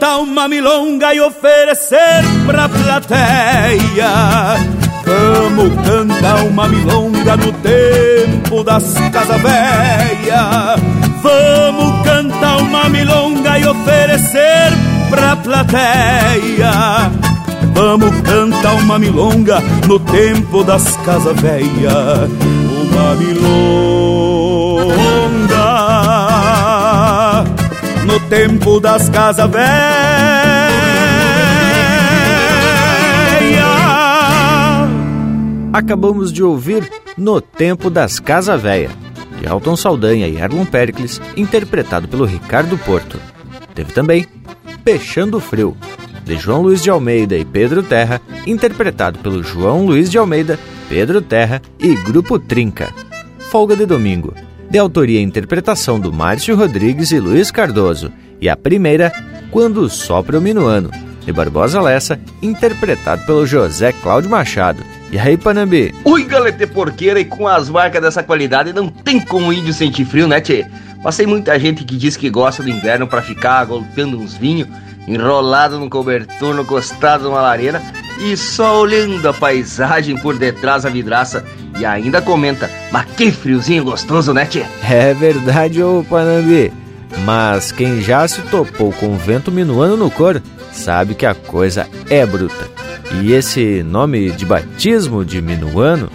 [0.02, 4.10] Cantar uma milonga e oferecer pra plateia.
[5.12, 10.80] Vamos cantar uma milonga no tempo das casas velhas.
[11.22, 14.72] Vamos cantar uma milonga e oferecer
[15.10, 17.12] pra plateia.
[17.74, 22.30] Vamos cantar uma milonga no tempo das casas velhas.
[22.90, 23.52] Uma milonga
[28.06, 30.41] no tempo das casas velhas.
[35.74, 38.90] Acabamos de ouvir No Tempo das Casa Véia,
[39.40, 43.18] de Alton Saldanha e Erlon Pericles, interpretado pelo Ricardo Porto.
[43.74, 44.26] Teve também
[44.84, 45.78] Peixando Frio,
[46.26, 50.60] de João Luiz de Almeida e Pedro Terra, interpretado pelo João Luiz de Almeida,
[50.90, 52.94] Pedro Terra e Grupo Trinca.
[53.50, 54.34] Folga de Domingo,
[54.70, 58.12] de autoria e interpretação do Márcio Rodrigues e Luiz Cardoso,
[58.42, 59.12] e a primeira,
[59.50, 60.92] Quando Sopra o Minuano,
[61.26, 64.84] de Barbosa Lessa, interpretado pelo José Cláudio Machado.
[65.12, 65.94] E aí, Panambi?
[66.06, 70.26] Ui, galete porqueira, e com as marcas dessa qualidade não tem como índio sentir frio,
[70.26, 70.66] né, tchê?
[71.04, 74.70] Passei muita gente que diz que gosta do inverno para ficar golpeando uns vinhos,
[75.06, 77.82] enrolado no cobertor, no costado de uma lareira
[78.20, 81.44] e só olhando a paisagem por detrás da vidraça
[81.78, 84.64] e ainda comenta, mas que friozinho gostoso, né, tchê?
[84.90, 86.72] É verdade, ô Panambi.
[87.26, 90.42] Mas quem já se topou com o vento minuano no cor,
[90.72, 92.81] sabe que a coisa é bruta.
[93.20, 96.10] E esse nome de batismo de Minuano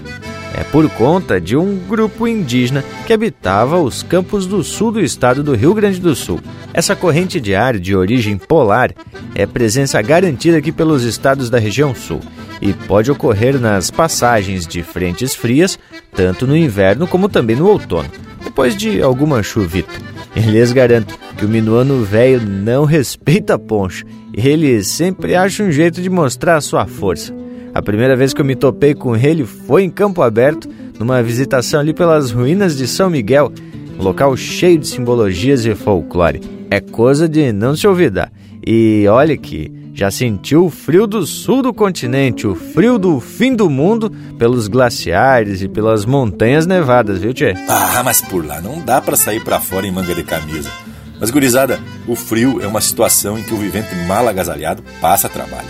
[0.54, 5.42] é por conta de um grupo indígena que habitava os campos do sul do estado
[5.42, 6.40] do Rio Grande do Sul.
[6.72, 8.92] Essa corrente de ar de origem polar
[9.34, 12.20] é presença garantida aqui pelos estados da região sul
[12.60, 15.78] e pode ocorrer nas passagens de frentes frias,
[16.14, 18.08] tanto no inverno como também no outono,
[18.42, 19.92] depois de alguma chuvita.
[20.34, 24.04] E lhes garanto que o minuano velho não respeita poncho.
[24.32, 27.34] Ele sempre acha um jeito de mostrar a sua força.
[27.74, 30.68] A primeira vez que eu me topei com ele foi em Campo Aberto,
[30.98, 33.52] numa visitação ali pelas ruínas de São Miguel,
[33.98, 36.40] um local cheio de simbologias e folclore.
[36.70, 38.32] É coisa de não se olvidar.
[38.66, 43.54] E olha que já sentiu o frio do sul do continente, o frio do fim
[43.54, 47.54] do mundo, pelos glaciares e pelas montanhas nevadas, viu, Tchê?
[47.68, 50.70] Ah, mas por lá não dá para sair para fora em manga de camisa.
[51.18, 55.68] Mas, gurizada, o frio é uma situação em que o vivente mal agasalhado passa trabalho.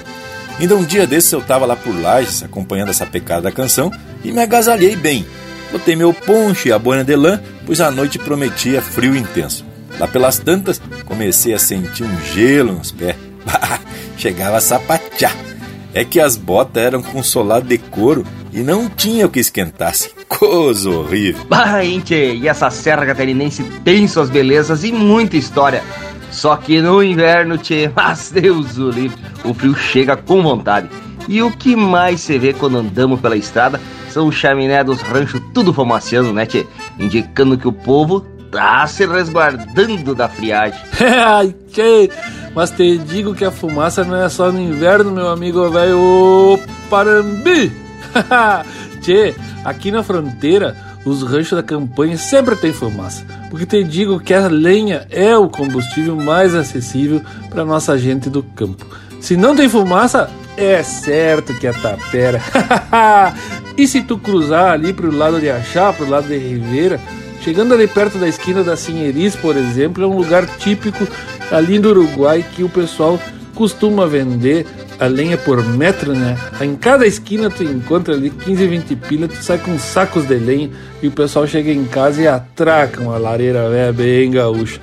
[0.59, 3.93] Ainda um dia desses eu tava lá por Lages, acompanhando essa pecada da canção,
[4.25, 5.27] e me agasalhei bem.
[5.71, 9.65] Botei meu poncho e a boina de lã, pois a noite prometia frio intenso.
[9.99, 13.17] Lá pelas tantas, comecei a sentir um gelo nos pés.
[14.17, 15.37] Chegava a sapatear.
[15.93, 18.25] É que as botas eram com solado de couro
[18.57, 20.11] e não tinha o que esquentasse.
[20.27, 21.45] Coisa horrível.
[21.47, 25.85] Bah, tchê, e essa serra catarinense tem suas belezas e muita história.
[26.31, 30.89] Só que no inverno, tchê, mas Deus o livre, o frio chega com vontade.
[31.29, 33.79] E o que mais se vê quando andamos pela estrada
[34.09, 36.67] são os chaminé dos ranchos tudo fumaciando, né, tchê?
[36.99, 40.81] Indicando que o povo tá se resguardando da friagem.
[40.99, 42.11] Ai, tchê,
[42.55, 47.86] mas te digo que a fumaça não é só no inverno, meu amigo velho Parambi.
[49.01, 49.35] tchê,
[49.65, 53.25] aqui na fronteira, os ranchos da campanha sempre tem fumaça.
[53.51, 58.43] Porque te digo que a lenha é o combustível mais acessível para nossa gente do
[58.43, 58.87] campo.
[59.21, 62.41] Se não tem fumaça, é certo que é tapera.
[63.77, 67.01] e se tu cruzar ali pro lado de Achá, pro lado de Ribeira,
[67.41, 71.07] chegando ali perto da esquina da Sinheris, por exemplo, é um lugar típico
[71.51, 73.21] ali do Uruguai que o pessoal
[73.55, 74.67] costuma vender
[74.99, 76.37] a lenha por metro, né?
[76.61, 80.71] Em cada esquina tu encontra ali 15, 20 pilhas, tu sai com sacos de lenha
[81.03, 84.81] e o pessoal chega em casa e atraca uma lareira velha bem gaúcha.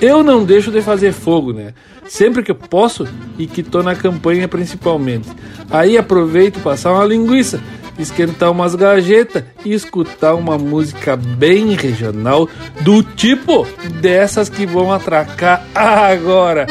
[0.00, 1.74] Eu não deixo de fazer fogo, né?
[2.08, 3.06] Sempre que eu posso
[3.38, 5.28] e que tô na campanha principalmente.
[5.70, 7.60] Aí aproveito passar uma linguiça
[8.02, 12.48] esquentar umas gajetas e escutar uma música bem regional
[12.80, 13.66] do tipo
[14.00, 16.66] dessas que vão atracar agora.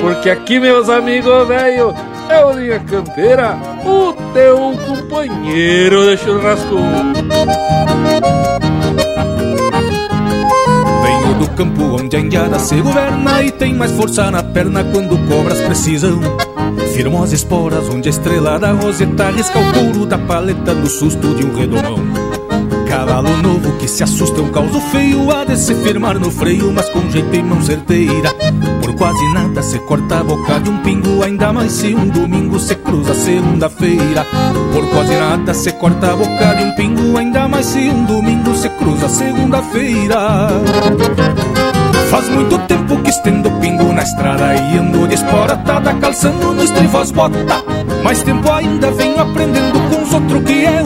[0.00, 1.94] Porque aqui, meus amigos velho,
[2.28, 6.76] é o Linha Campeira, o teu companheiro de churrasco.
[11.38, 15.60] Do campo onde a indiada se governa E tem mais força na perna quando cobras
[15.60, 16.20] precisam.
[16.94, 21.34] Firmam as esporas onde a estrela da roseta Risca o couro da paleta no susto
[21.34, 22.25] de um redomão
[22.96, 26.88] Cavalo novo que se assusta um causo feio Há de se firmar no freio, mas
[26.88, 28.32] com jeito e mão certeira.
[28.80, 32.58] Por quase nada se corta a boca de um pingo Ainda mais se um domingo
[32.58, 34.24] se cruza segunda-feira.
[34.72, 38.56] Por quase nada se corta a boca de um pingo Ainda mais se um domingo
[38.56, 40.48] se cruza segunda-feira.
[42.08, 47.10] Faz muito tempo que estendo pingo na estrada E ando de esporatada calçando no estrivos
[47.10, 47.62] bota.
[48.02, 50.82] Mais tempo ainda venho aprendendo com os outros Que é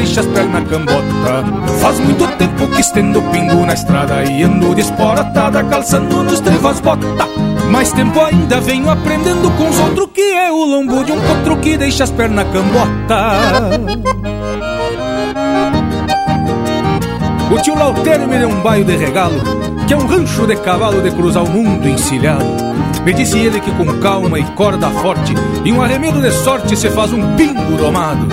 [0.00, 1.44] deixa as pernas cambota.
[1.80, 6.80] Faz muito tempo que estendo pingo na estrada E ando de esporatada calçando no estrivos
[6.80, 7.06] bota.
[7.70, 11.58] Mais tempo ainda venho aprendendo com os outros Que é o lombo de um potro
[11.58, 13.78] que deixa as pernas cambota.
[17.52, 19.40] O tio Lautério me deu um baio de regalo
[19.86, 22.70] Que é um rancho de cavalo de cruzar o mundo encilhado.
[23.04, 25.34] Me disse ele que com calma e corda forte
[25.64, 28.28] E um arremedo de sorte se faz um pingo domado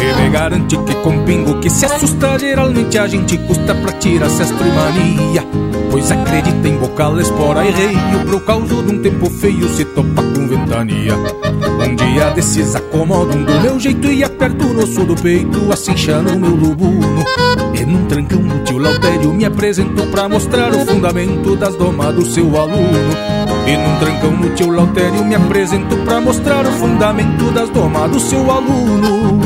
[0.00, 4.66] Ele garante que com pingo que se assusta Geralmente a gente custa pra tirar cestro
[4.66, 9.68] e mania Pois acredita em bocal, espora e reio Pro causo de um tempo feio
[9.68, 11.12] se topa com ventania.
[11.16, 16.38] Um dia desses acomodam do meu jeito E aperto o osso do peito, assim no
[16.38, 17.24] meu lubuno
[17.74, 22.24] E num trancão o tio Lautério me apresentou Pra mostrar o fundamento das domas do
[22.24, 23.10] seu aluno.
[23.66, 28.20] E num trancão no tio Lautério me apresentou Pra mostrar o fundamento das domas do
[28.20, 29.40] seu aluno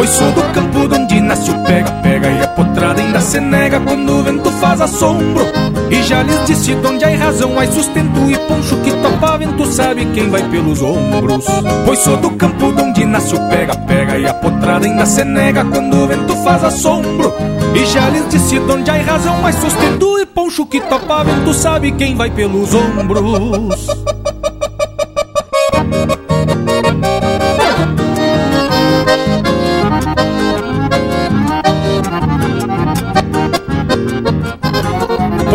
[0.00, 4.10] Pois sou do campo onde nasce o pega-pega E a potrada ainda se nega quando
[4.10, 5.44] o vento faz assombro.
[5.90, 10.06] E já lhes disse onde há razão, há sustento E poncho que topa vento sabe
[10.06, 11.44] quem vai pelos ombros.
[11.84, 15.94] Pois sou do campo onde nasce o pega-pega E a potrada ainda se nega quando
[15.94, 17.34] o vento faz assombro.
[17.74, 21.92] E já lhes disse onde há razão, há sustento E poncho que topa vento sabe
[21.92, 24.19] quem vai pelos ombros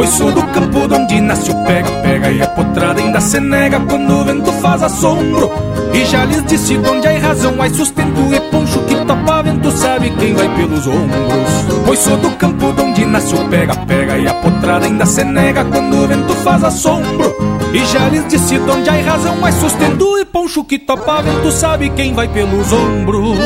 [0.07, 3.79] Sou do campo onde nasce o pega-pega E a potrada ainda se nega.
[3.79, 5.51] Quando o vento faz assombro
[5.93, 10.11] E já lhes disse onde há razão, há sustento e poncho que topa vento sabe
[10.11, 11.99] quem vai pelos ombros.
[11.99, 15.65] Sou do campo onde nasce o pega-pega E a potrada ainda se nega.
[15.65, 17.35] Quando o vento faz assombro
[17.73, 21.89] E já lhes disse onde há razão, há sustento e poncho que topa vento sabe
[21.89, 23.37] quem vai pelos ombros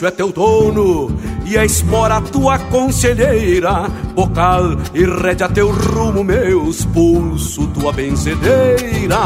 [0.00, 1.10] É teu dono
[1.44, 3.88] e a espora tua conselheira.
[4.14, 9.18] Bocal e rédea teu rumo, meus pulso, tua benzedeira.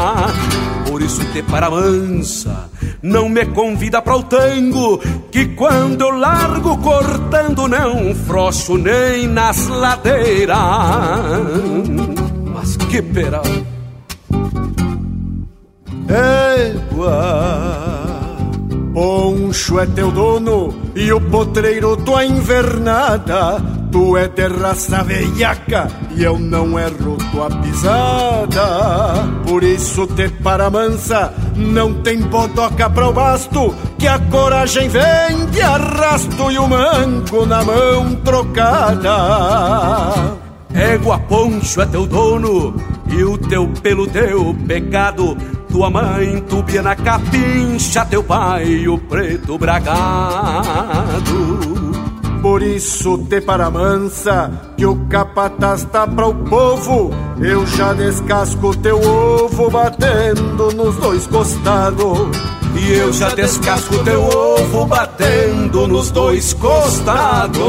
[0.87, 2.69] Por isso te para mansa,
[3.01, 4.99] não me convida para o tango,
[5.31, 10.57] que quando eu largo cortando não frocho nem nas ladeiras.
[12.53, 13.43] Mas que peral!
[16.07, 17.13] Égua,
[18.93, 23.59] Poncho é teu dono e o potreiro tua invernada.
[23.91, 29.27] Tu é de raça veiaca e eu não erro tua pisada.
[29.47, 33.73] Por isso te para mansa, não tem bodoca pra o basto.
[33.97, 39.17] Que a coragem vem de arrasto e o manco na mão trocada.
[40.71, 42.75] Égua Poncho é teu dono
[43.07, 45.35] e o teu pelo teu pecado.
[45.73, 50.03] Tua mãe, tubiana capincha, teu pai, o preto bragado.
[52.43, 57.09] Por isso te para mansa, que o capataz tá para o povo.
[57.41, 62.19] Eu já descasco teu ovo batendo nos dois costados.
[62.79, 67.63] E eu já descasco teu ovo batendo nos dois costados.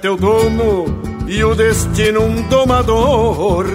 [0.00, 0.84] Teu dono
[1.26, 3.66] e o destino um domador.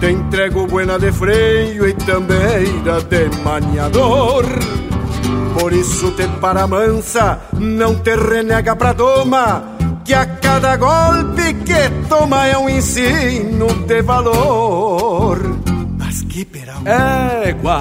[0.00, 4.44] Te entrego buena de freio e também da de maniador.
[5.58, 12.06] Por isso te para mansa, não te renega pra doma, que a cada golpe que
[12.08, 15.38] toma é um ensino de valor.
[15.98, 16.82] Mas que peral.
[16.86, 17.78] Égua.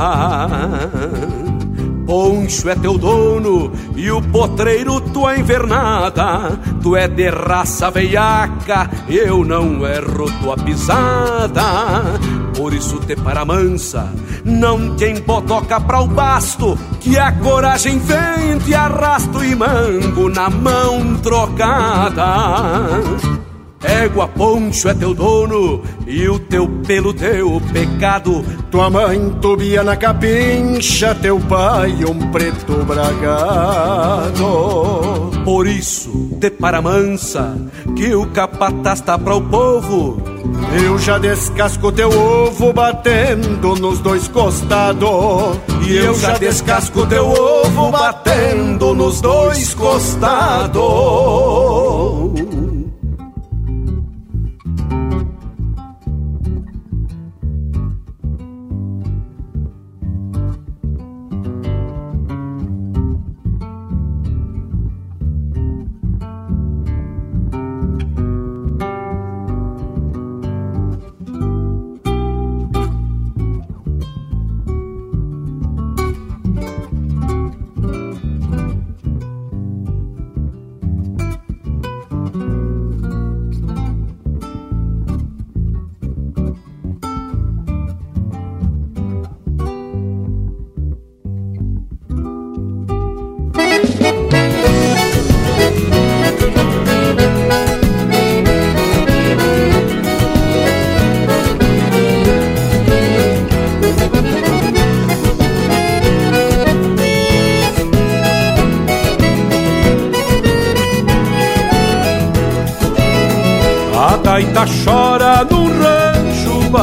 [2.09, 6.59] Poncho é teu dono e o potreiro tua invernada.
[6.81, 11.61] Tu é de raça veiaca, eu não erro tua pisada.
[12.57, 14.11] Por isso te para mansa,
[14.43, 20.49] não te embotoca pra o basto, que a coragem vem, te arrasto e mango na
[20.49, 22.23] mão trocada.
[23.81, 28.43] Égua Poncho é teu dono e o teu pelo teu pecado.
[28.69, 34.41] Tua mãe tobia na capincha, teu pai um preto bragado.
[35.45, 37.57] Por isso, te para mansa,
[37.95, 40.21] que o capataz tá para o povo.
[40.83, 45.57] Eu já descasco teu ovo batendo nos dois costados.
[45.87, 50.79] E eu já descasco teu ovo batendo nos dois costados.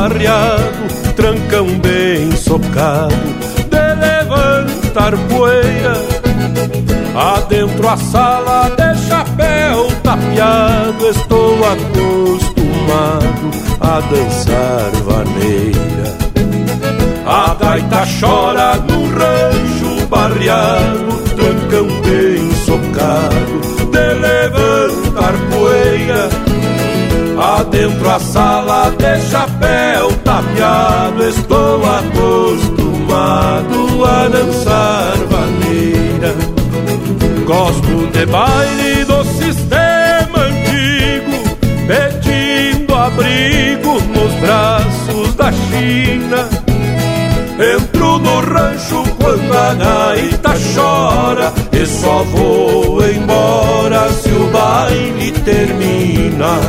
[0.09, 3.15] Barreado, trancão bem socado,
[3.69, 5.97] de levantar poeira.
[7.15, 13.51] Adentro a sala de chapéu tapeado, estou acostumado
[13.81, 16.17] a dançar vaneira.
[17.27, 26.29] A gaita chora no rancho barreado, trancão bem socado, de levantar poeira.
[27.59, 29.86] Adentro a sala de chapéu
[31.29, 36.35] Estou acostumado a dançar vaneira
[37.45, 41.45] Gosto de baile do sistema antigo
[41.87, 46.49] Pedindo abrigo nos braços da China.
[47.59, 56.61] Entro no rancho quando a gaita chora E só vou embora se o baile termina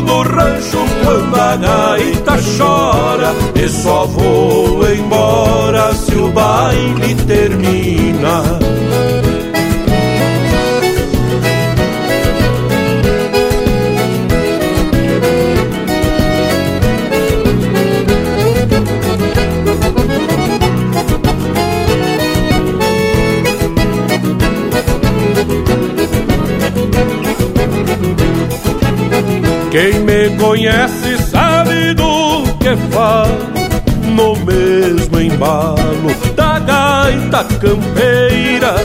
[0.00, 8.77] No rancho quando a gaita chora E só vou embora se o baile termina
[29.70, 33.36] Quem me conhece sabe do que falo
[34.14, 38.76] No mesmo embalo da gaita campeira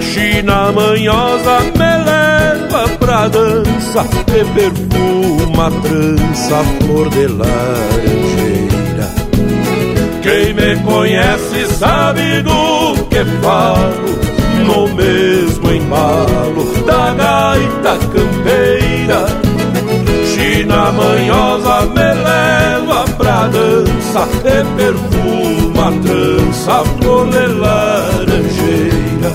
[0.00, 9.08] China manhosa me leva pra dança E perfuma a trança flor de laranjeira
[10.22, 14.18] Quem me conhece sabe do que falo
[14.64, 19.47] no mesmo embalo da gaita campeira.
[20.48, 27.28] China manhosa me leva pra dança e perfuma a trança flor
[27.60, 29.30] laranjeira.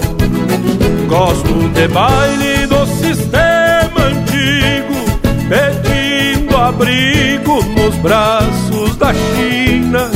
[1.08, 4.96] Gosto de baile do sistema antigo,
[5.50, 10.10] pedindo abrigo nos braços da China.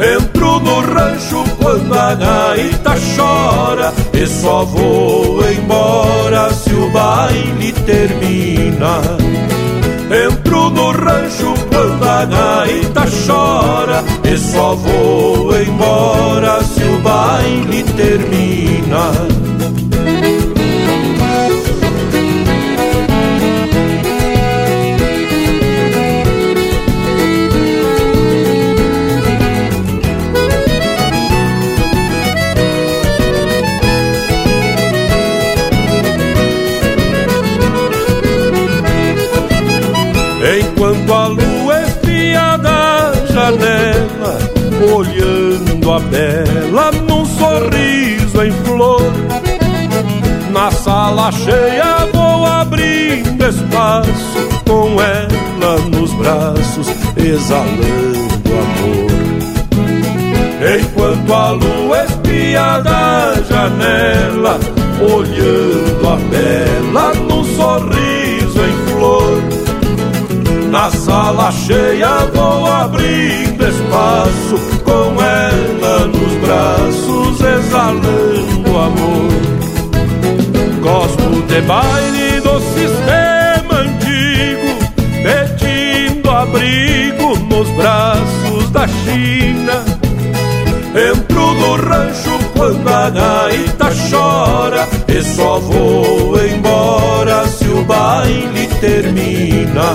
[0.00, 9.00] Entro no rancho quando a gaita chora E só vou embora se o baile termina
[10.12, 19.51] Entro no rancho quando a gaita chora E só vou embora se o baile termina
[51.32, 59.12] cheia vou abrindo espaço Com ela nos braços exalando amor.
[60.78, 64.60] Enquanto a lua espia da janela
[65.00, 69.42] Olhando a bela num sorriso em flor.
[70.70, 79.51] Na sala cheia vou abrindo espaço Com ela nos braços exalando amor
[81.52, 84.72] de baile do sistema antigo
[85.22, 89.84] Pedindo abrigo nos braços da China.
[90.94, 99.94] Entro no rancho quando a gaita chora E só vou embora se o baile termina.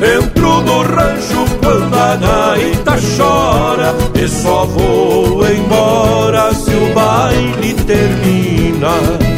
[0.00, 9.37] Entro no rancho quando a gaita chora E só vou embora se o baile termina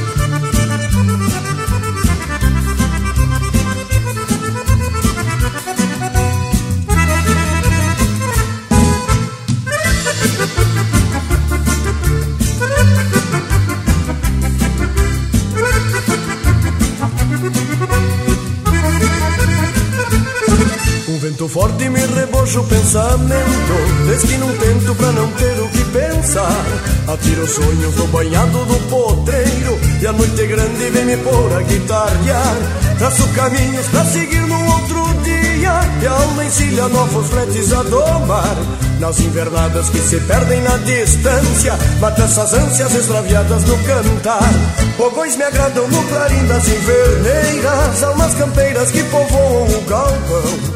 [22.91, 24.27] Pensamento.
[24.27, 26.65] Que não tento pra não ter o que pensar.
[27.07, 29.79] Atiro sonhos no banhado do potreiro.
[30.01, 32.55] E a noite grande vem me pôr a guitarrear.
[32.97, 35.71] Traço caminhos pra seguir no outro dia.
[36.01, 38.57] E a alma encilha novos fletes a domar.
[38.99, 44.53] Nas invernadas que se perdem na distância Mata essas ânsias extraviadas no cantar.
[44.97, 48.03] Fogões me agradam no clarim das inverneiras.
[48.03, 50.70] Almas campeiras que povoam o galpão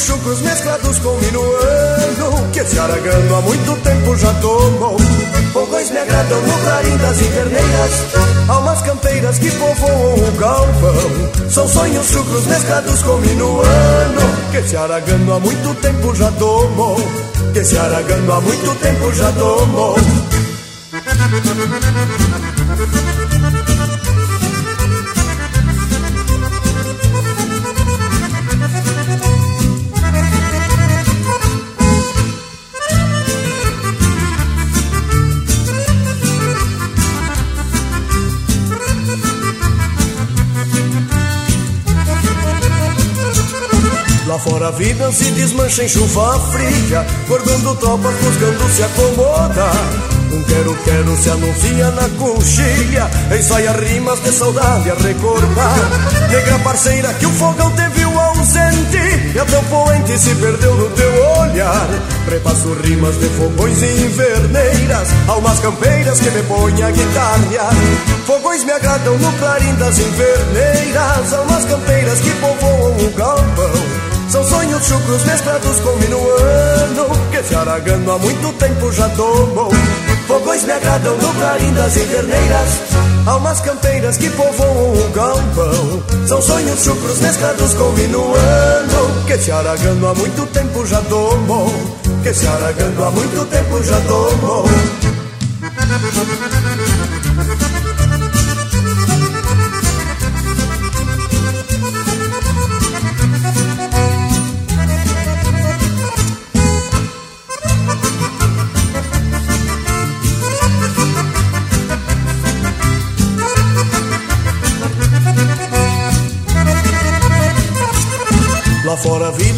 [0.00, 4.96] chucros mesclados com minuano Que esse aragano há muito tempo já tomou.
[5.52, 7.90] Fogões me agradam no clarim das inverneiras
[8.48, 11.50] Almas campeiras que povoam o galpão.
[11.50, 14.20] São sonhos chucros mesclados com minuano
[14.50, 16.96] Que esse aragano há muito tempo já tomou.
[17.52, 19.96] Que esse aragano há muito tempo já tomou
[44.44, 49.74] Fora a vida se desmancha em chuva fria Guardando tropas, buscando se acomodar
[50.32, 56.30] Um quero-quero se anuncia na coxilha Ensaia rimas de saudade a recordar.
[56.30, 60.88] Negra parceira que o fogão te viu ausente E a teu poente se perdeu no
[60.90, 61.88] teu olhar.
[62.24, 67.74] Prepasso rimas de fogões e inverneiras Almas campeiras que me põem a guitarrear.
[68.24, 74.86] Fogões me agradam no clarim das inverneiras Almas campeiras que povoam o galpão são sonhos
[74.86, 79.70] chucros mesclados com minuano Que esse aragano há muito tempo já tomou
[80.26, 82.68] Fogões me agradam no clarim das inverneiras
[83.26, 86.02] Almas campeiras que povoam o galpão.
[86.26, 91.72] São sonhos chucros mesclados com minuano Que se aragando há muito tempo já tomou
[92.22, 94.64] Que se aragando há muito tempo já tomou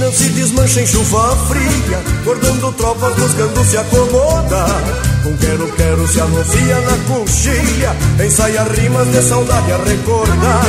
[0.00, 4.82] vida se desmancha em chuva fria Guardando tropas buscando se acomodar
[5.22, 10.66] Com quero quero se anuncia na coxilha Ensaia rimas de saudade a recordar.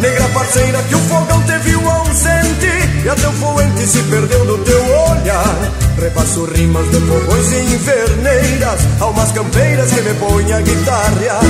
[0.00, 4.58] Negra parceira que o fogão te viu ausente E até o poente se perdeu do
[4.58, 5.72] teu olhar.
[6.00, 11.40] Repasso rimas de fogões e inverneiras Almas campeiras que me põem a guitarra.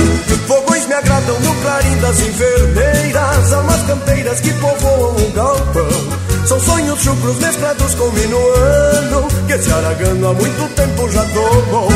[0.47, 7.01] Fogões me agradam no clarim das inverneiras Almas campeiras que povoam o galpão são sonhos
[7.01, 11.89] chucros mesclados com minuano Que se aragando há muito tempo já tomou.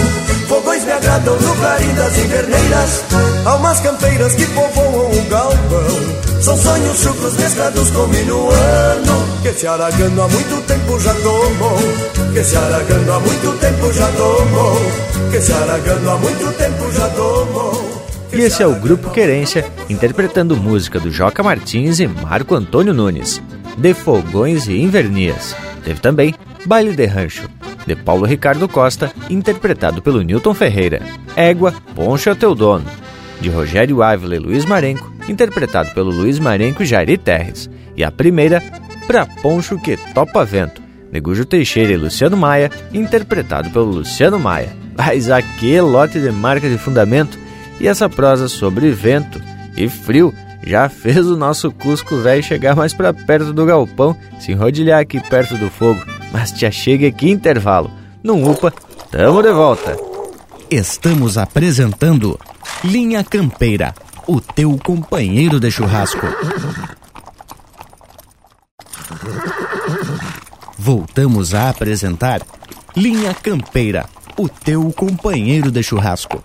[0.48, 3.04] Fogões me agradam no clarim das inverneiras
[3.46, 6.42] Almas campeiras que povoam o galpão.
[6.42, 11.78] São sonhos chucros mesclados com minuano Que se aragando há muito tempo já tomou.
[12.34, 15.32] Que se aragando há muito tempo já tomou.
[15.32, 18.08] Que se aragando há muito tempo já tomou.
[18.32, 23.42] E esse é o Grupo Querência, interpretando música do Joca Martins e Marco Antônio Nunes
[23.78, 25.56] de Fogões e Invernias.
[25.84, 26.34] Teve também
[26.66, 27.48] Baile de Rancho,
[27.86, 31.02] de Paulo Ricardo Costa, interpretado pelo Newton Ferreira.
[31.36, 32.86] Égua, Poncha Teu Dono,
[33.40, 37.70] de Rogério Ávila e Luiz Marenco, interpretado pelo Luiz Marenco e Jairi Terres.
[37.96, 38.62] E a primeira,
[39.08, 44.76] Pra Poncho que Topa Vento, de Gujo Teixeira e Luciano Maia, interpretado pelo Luciano Maia.
[44.98, 47.40] Mas aquele lote de marca de fundamento
[47.80, 49.42] e essa prosa sobre vento
[49.78, 50.34] e frio
[50.68, 55.20] já fez o nosso Cusco velho chegar mais para perto do galpão, se enrodilhar aqui
[55.20, 56.00] perto do fogo.
[56.32, 57.90] Mas te chega aqui intervalo.
[58.22, 58.72] Não upa,
[59.10, 59.98] tamo de volta.
[60.70, 62.38] Estamos apresentando
[62.84, 63.96] Linha Campeira,
[64.28, 66.28] o teu companheiro de churrasco.
[70.78, 72.42] Voltamos a apresentar
[72.96, 74.06] Linha Campeira,
[74.38, 76.42] o teu companheiro de churrasco.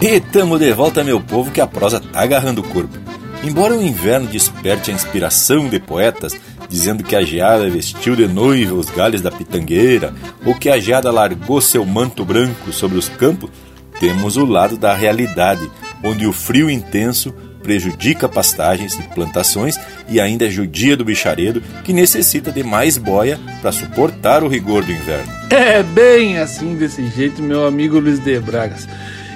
[0.00, 2.96] E tamo de volta, meu povo, que a prosa tá agarrando o corpo.
[3.42, 6.36] Embora o inverno desperte a inspiração de poetas,
[6.68, 10.14] dizendo que a geada vestiu de noiva os galhos da pitangueira,
[10.46, 13.50] ou que a geada largou seu manto branco sobre os campos,
[13.98, 15.68] temos o lado da realidade,
[16.04, 19.76] onde o frio intenso prejudica pastagens e plantações
[20.08, 24.84] e ainda é judia do bicharedo que necessita de mais boia para suportar o rigor
[24.84, 25.30] do inverno.
[25.50, 28.86] É bem assim desse jeito, meu amigo Luiz de Bragas.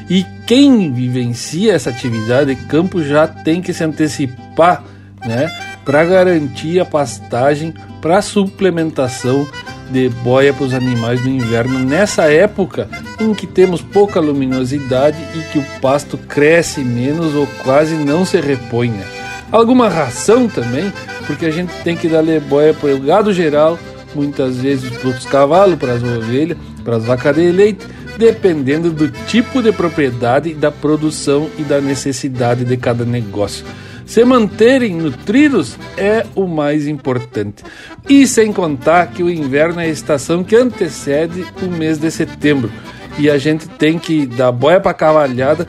[0.09, 4.82] E quem vivencia essa atividade de campo já tem que se antecipar,
[5.24, 5.50] né,
[5.84, 9.46] para garantir a pastagem para suplementação
[9.90, 12.88] de boia para os animais no inverno, nessa época
[13.20, 18.40] em que temos pouca luminosidade e que o pasto cresce menos ou quase não se.
[18.40, 19.05] Né?
[19.53, 20.90] Alguma ração também,
[21.26, 23.78] porque a gente tem que dar boia para o gado geral,
[24.14, 27.86] muitas vezes para os cavalos, para as ovelhas, para as vacas de leite
[28.17, 33.65] dependendo do tipo de propriedade, da produção e da necessidade de cada negócio.
[34.05, 37.63] Se manterem nutridos é o mais importante.
[38.09, 42.71] E sem contar que o inverno é a estação que antecede o mês de setembro.
[43.19, 45.67] E a gente tem que dar boia para cavalhada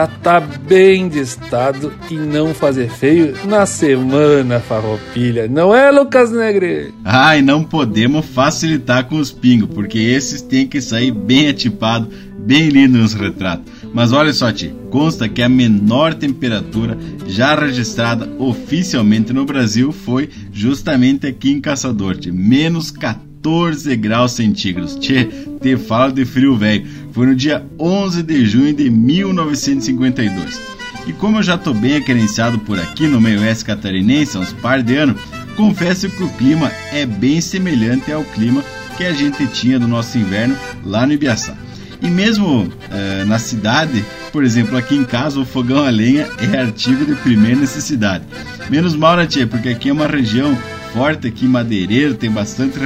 [0.00, 5.48] estar tá bem de estado e não fazer feio na semana farroupilha.
[5.48, 6.92] Não é, Lucas Negre?
[7.04, 12.68] Ai, não podemos facilitar com os pingos, porque esses têm que sair bem atipado, bem
[12.68, 13.70] lindo nos retratos.
[13.92, 20.30] Mas olha só, Ti, consta que a menor temperatura já registrada oficialmente no Brasil foi
[20.52, 23.31] justamente aqui em Caçador, Ti, menos 14
[23.98, 24.96] graus centígrados.
[24.96, 25.28] Tchê,
[25.60, 26.86] te falo de frio velho.
[27.12, 30.60] Foi no dia 11 de junho de 1952.
[31.06, 34.52] E como eu já tô bem aquerenciado por aqui no meio oeste catarinense há uns
[34.52, 35.20] par de anos,
[35.56, 38.64] confesso que o clima é bem semelhante ao clima
[38.96, 41.56] que a gente tinha no nosso inverno lá no Ibiaçá.
[42.00, 46.58] E mesmo uh, na cidade, por exemplo, aqui em casa, o fogão a lenha é
[46.58, 48.24] artigo de primeira necessidade.
[48.68, 49.46] Menos mal, né, tia?
[49.46, 50.56] Porque aqui é uma região
[50.92, 52.78] forte, aqui madeireiro, tem bastante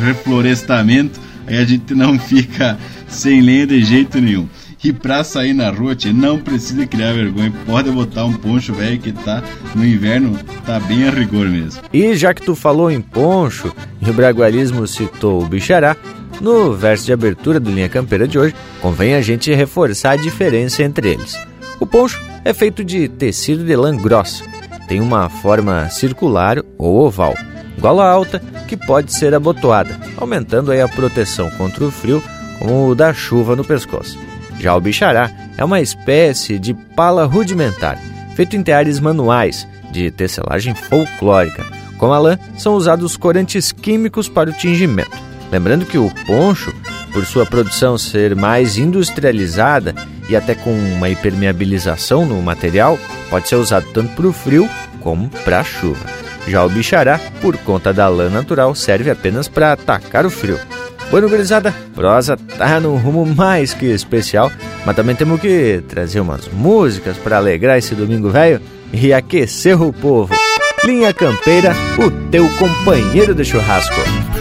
[0.00, 4.48] reflorestamento, aí a gente não fica sem lenha de jeito nenhum.
[4.82, 7.50] E pra sair na rua, tia, não precisa criar vergonha.
[7.64, 9.42] Pode botar um poncho velho que tá
[9.74, 11.80] no inverno, tá bem a rigor mesmo.
[11.90, 15.96] E já que tu falou em poncho e o bragualismo citou o bichará,
[16.38, 20.82] no verso de abertura do Linha Campeira de hoje, convém a gente reforçar a diferença
[20.82, 21.34] entre eles.
[21.80, 24.44] O poncho é feito de tecido de lã grossa
[24.86, 27.34] tem uma forma circular ou oval,
[27.84, 32.24] gola alta que pode ser abotoada, aumentando aí a proteção contra o frio,
[32.58, 34.18] como o da chuva no pescoço.
[34.58, 37.98] Já o bichará é uma espécie de pala rudimentar,
[38.34, 41.62] feito em teares manuais, de tecelagem folclórica.
[41.98, 45.22] Com a lã, são usados corantes químicos para o tingimento.
[45.52, 46.74] Lembrando que o poncho,
[47.12, 49.94] por sua produção ser mais industrializada
[50.26, 54.70] e até com uma impermeabilização no material, pode ser usado tanto para o frio
[55.02, 56.23] como para a chuva.
[56.46, 60.58] Já o bichará, por conta da lã natural, serve apenas para atacar o frio.
[61.10, 64.50] Bueno, gurizada, prosa tá num rumo mais que especial,
[64.84, 68.60] mas também temos que trazer umas músicas para alegrar esse domingo velho
[68.92, 70.34] e aquecer o povo.
[70.84, 74.33] Linha Campeira, o teu companheiro de churrasco.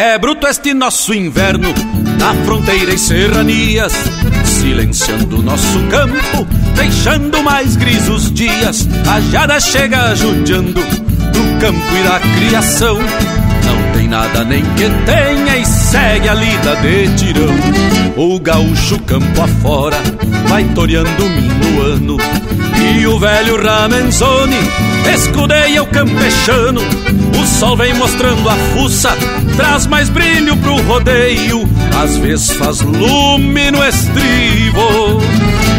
[0.00, 1.74] É bruto este nosso inverno
[2.20, 3.92] na fronteira e serranias,
[4.44, 6.46] silenciando nosso campo,
[6.76, 8.86] deixando mais grisos dias.
[9.10, 12.96] A jada chega judiando do campo e da criação.
[12.96, 17.54] Não tem nada nem que tenha e segue a lida de tirão.
[18.16, 19.96] O gaúcho campo afora
[20.46, 22.18] vai toreando o minuano
[22.94, 24.60] e o velho Ramenzoni
[25.12, 26.82] escudeia o campechano.
[27.40, 29.16] O sol vem mostrando a fuça,
[29.56, 31.68] traz mais brilho pro rodeio.
[32.02, 35.22] Às vezes faz lume no estribo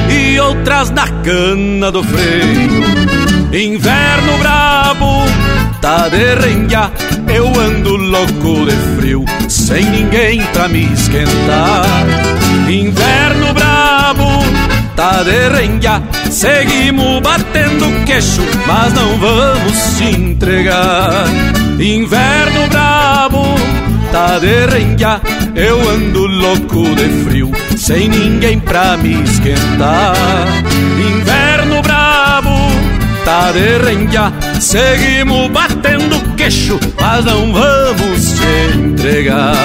[0.10, 2.84] e outras na cana do freio.
[3.52, 5.24] Inverno brabo,
[5.82, 6.20] tá de
[7.34, 11.86] eu ando louco de frio, sem ninguém pra me esquentar.
[12.68, 14.39] Inverno brabo,
[15.00, 21.24] tá de renha, seguimos batendo queixo, mas não vamos se entregar.
[21.80, 23.44] Inverno brabo,
[24.12, 25.22] tá de renha,
[25.56, 30.18] eu ando louco de frio, sem ninguém pra me esquentar.
[31.00, 32.58] Inverno brabo,
[33.24, 39.56] tá de renha, seguimos batendo queixo, mas não vamos te entregar.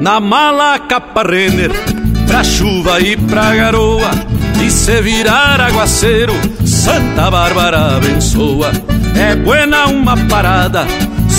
[0.00, 1.70] Na mala capa Renner,
[2.26, 4.10] pra chuva e pra garoa.
[4.64, 6.34] E se virar aguaceiro,
[6.64, 8.70] Santa Bárbara abençoa.
[9.16, 10.86] É buena uma parada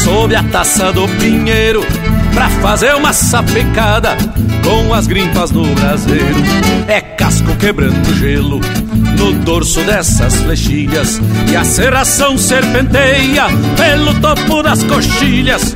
[0.03, 1.86] sob a taça do pinheiro
[2.34, 4.18] pra fazer uma sapecada
[4.64, 6.44] com as grimpas no braseiro.
[6.88, 8.60] É casco quebrando gelo
[9.20, 11.22] no dorso dessas flechilhas
[11.52, 15.76] e a serração serpenteia pelo topo das coxilhas.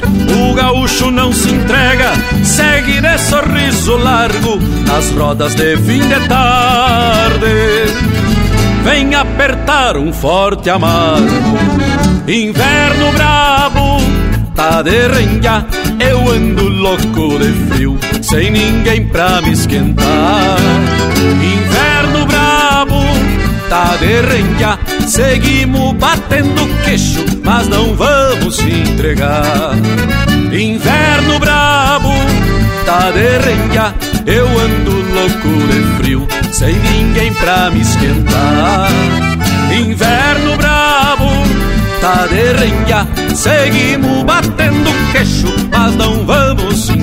[0.50, 2.14] O gaúcho não se entrega,
[2.44, 7.46] segue de sorriso largo nas rodas de fim de tarde.
[8.84, 11.58] Vem apertar um forte amargo,
[12.28, 13.98] inverno brabo,
[14.56, 15.66] tá de renha,
[16.00, 20.58] eu ando louco de frio, sem ninguém pra me esquentar.
[21.42, 22.13] Inverno
[23.74, 29.72] tá de renha, seguimos batendo queixo, mas não vamos se entregar.
[30.52, 32.12] Inverno brabo,
[32.86, 33.96] tá de renha,
[34.28, 38.92] eu ando louco de frio, sem ninguém pra me esquentar.
[39.76, 41.32] Inverno brabo,
[42.00, 47.03] tá de renha, seguimos batendo queixo, mas não vamos se entregar.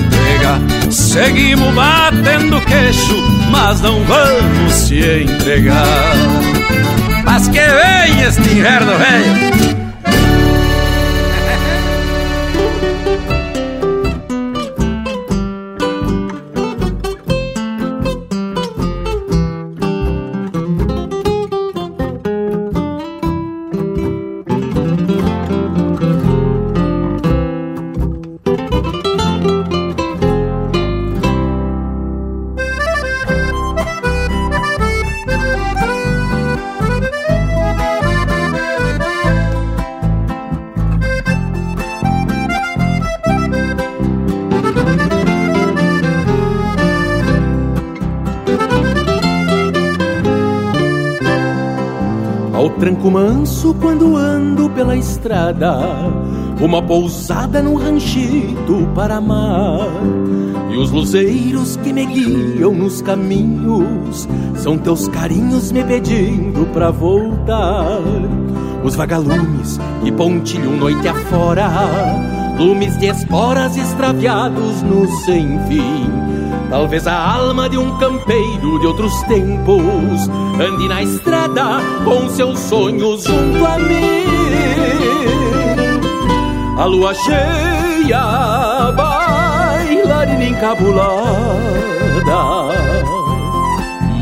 [0.89, 3.15] Seguimos batendo queixo,
[3.49, 6.13] mas não vamos se entregar.
[7.23, 9.70] Mas que vem este inverno velho!
[55.21, 55.77] Estrada.
[56.59, 59.87] uma pousada num ranchito para amar.
[60.71, 67.99] E os luzeiros que me guiam nos caminhos são teus carinhos me pedindo pra voltar.
[68.83, 71.69] Os vagalumes que pontilham noite afora,
[72.57, 76.09] lumes de esporas extraviados no sem fim.
[76.69, 80.29] Talvez a alma de um campeiro de outros tempos
[80.59, 84.20] ande na estrada com seus sonhos junto a mim
[86.77, 91.21] a lua cheia, bailarina encabulada,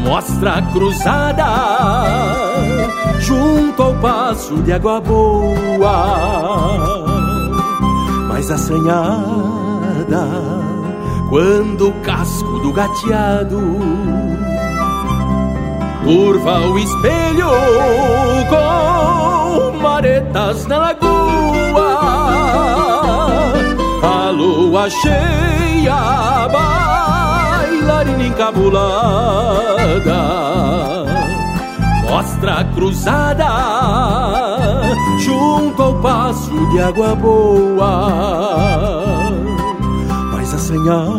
[0.04, 1.46] mostra a cruzada
[3.20, 5.96] junto ao passo de água boa,
[8.28, 9.40] mais assanhada
[11.30, 13.60] quando o casco do gateado
[16.04, 17.50] curva o espelho
[18.50, 18.99] com
[20.30, 22.30] maretas na lagoa
[24.32, 30.22] lua cheia, bailarina encabulada,
[32.08, 33.50] mostra cruzada
[35.20, 38.12] junto ao passo de água boa,
[40.32, 41.10] mais assanhada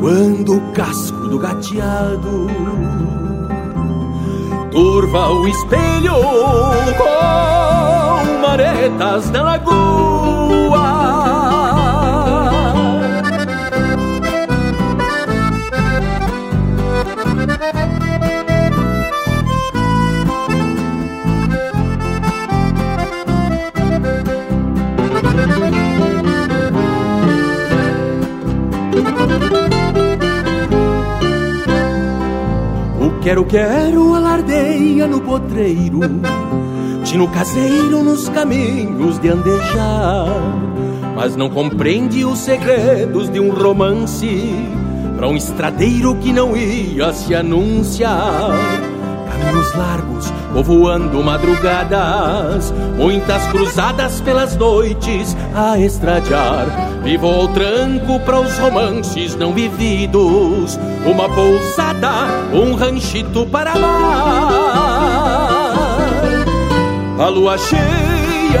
[0.00, 2.48] quando o casco do gateado
[4.78, 6.14] turva o espelho
[6.96, 10.27] com maretas na lagoa.
[33.28, 36.00] Quero, quero, alardeia no potreiro,
[37.04, 40.28] tino caseiro nos caminhos de andejar.
[41.14, 44.50] Mas não compreende os segredos de um romance
[45.14, 48.56] para um estradeiro que não ia se anunciar.
[49.30, 56.87] Caminhos largos, povoando madrugadas, muitas cruzadas pelas noites a estradear.
[57.08, 64.82] Vivo ao tranco para os romances não vividos, uma pousada, um ranchito para amar.
[67.18, 68.60] A lua cheia,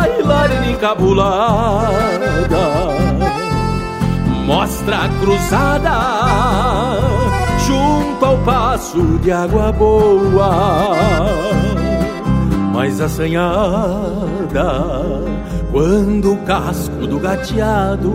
[0.00, 1.92] bailarina encabulada,
[4.44, 5.92] mostra a cruzada
[7.64, 10.96] junto ao passo de água boa,
[12.72, 14.02] mais assanhada
[15.72, 18.12] quando o casco do gateado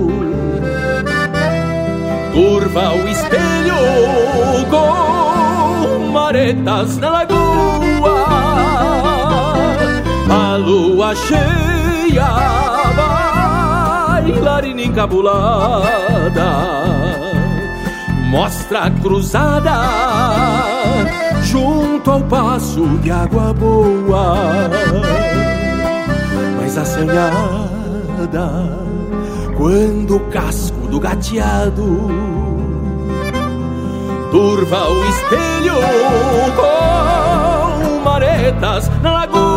[2.31, 3.75] curva o espelho
[4.69, 8.27] com maretas na lagoa,
[10.29, 12.27] a lua cheia,
[14.21, 16.51] bailarina encabulada,
[18.29, 19.81] mostra cruzada
[21.41, 24.69] junto ao passo de água boa
[26.87, 28.77] assanhada
[29.57, 32.07] quando o casco do gateado
[34.31, 35.73] turva o espelho
[36.55, 39.56] com maretas na lagoa.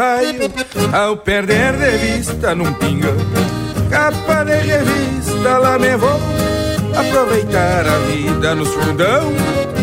[0.00, 0.50] Quando saio
[0.94, 3.14] ao perder de vista num pinga
[3.90, 6.18] Capa de revista, lá me vou
[6.96, 9.30] Aproveitar a vida nos fundão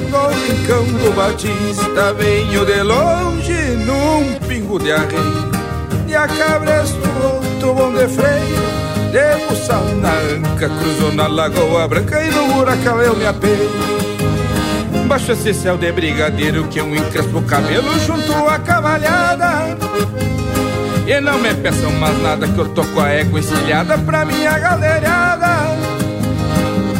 [0.10, 5.52] No rincão do Batista Venho de longe num pingo de arreio
[6.07, 8.57] E a cabresto outro bom de freio
[9.11, 13.97] De buçal na anca Cruzou na Lagoa Branca E no huracão eu me apeio
[15.18, 19.76] Baixo esse céu de brigadeiro que eu encrespo o cabelo junto à cavalhada.
[21.07, 24.60] E não me peçam mais nada que eu tô com a égua encilhada pra minha
[24.60, 25.76] galerada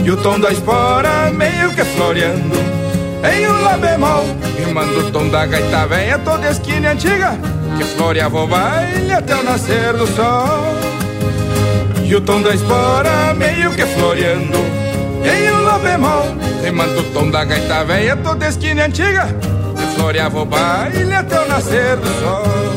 [0.03, 2.56] E o tom da espora meio que floreando
[3.31, 4.26] Em um lá bemol.
[4.57, 7.38] Rimando o tom da gaita velha toda esquina antiga
[7.77, 10.73] Que floreava o baile até o nascer do sol.
[12.03, 14.57] E o tom da espora meio que floreando
[15.23, 19.28] Em um lá bemol Rimando o tom da gaita velha toda esquina antiga.
[19.76, 22.77] Que floreava o baile até o nascer do sol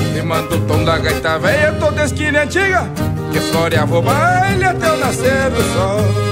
[0.21, 2.87] Rimando o tom da gaita velha toda esquina antiga
[3.33, 6.31] Que floreava o baile até o nascer do sol.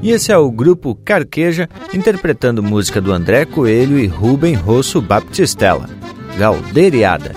[0.00, 5.90] E esse é o grupo Carqueja interpretando música do André Coelho e Rubem Rosso Baptistella,
[6.38, 7.34] Galderiada.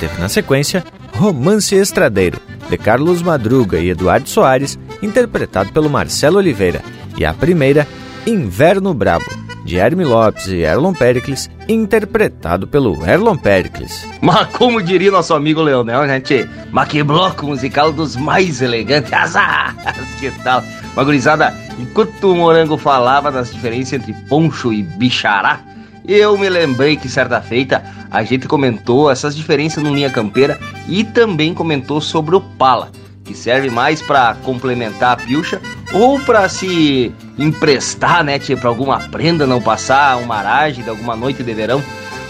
[0.00, 0.82] Teve na sequência
[1.12, 6.82] Romance Estradeiro, de Carlos Madruga e Eduardo Soares, interpretado pelo Marcelo Oliveira,
[7.16, 7.86] e a primeira,
[8.26, 9.26] Inverno Brabo,
[9.64, 14.06] de Herme Lopes e Erlon Pericles, interpretado pelo Erlon Pericles.
[14.20, 16.48] Mas como diria nosso amigo Leonel, gente?
[16.70, 19.12] Mas que bloco musical dos mais elegantes.
[19.12, 19.74] Azar!
[20.18, 20.62] que tal?
[20.94, 25.60] Magurizada, enquanto o Morango falava das diferenças entre poncho e bichará,
[26.06, 31.02] eu me lembrei que certa feita a gente comentou essas diferenças no Linha Campeira e
[31.02, 32.90] também comentou sobre o pala,
[33.24, 35.60] que serve mais para complementar a pilcha
[35.92, 41.42] ou para se emprestar, né, para alguma prenda não passar uma aragem de alguma noite
[41.42, 41.82] de verão.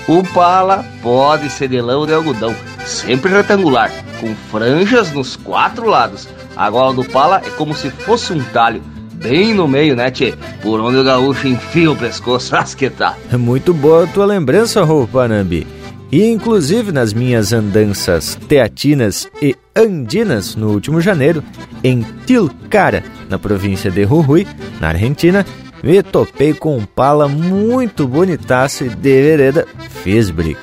[0.06, 3.90] O pala pode ser de lã ou de algodão, sempre retangular,
[4.20, 6.28] com franjas nos quatro lados.
[6.56, 8.82] A gola do pala é como se fosse um talho
[9.24, 10.34] bem no meio, né, tchê?
[10.60, 13.16] Por onde o gaúcho enfia o pescoço, as que tá.
[13.32, 15.66] É muito boa a tua lembrança, Rô Panambi.
[16.12, 21.42] E inclusive nas minhas andanças teatinas e andinas no último janeiro,
[21.82, 24.46] em Tilcara, na província de Jujuy,
[24.78, 25.44] na Argentina,
[25.82, 29.66] me topei com um pala muito bonitaço de vereda
[30.02, 30.60] Fisbrick.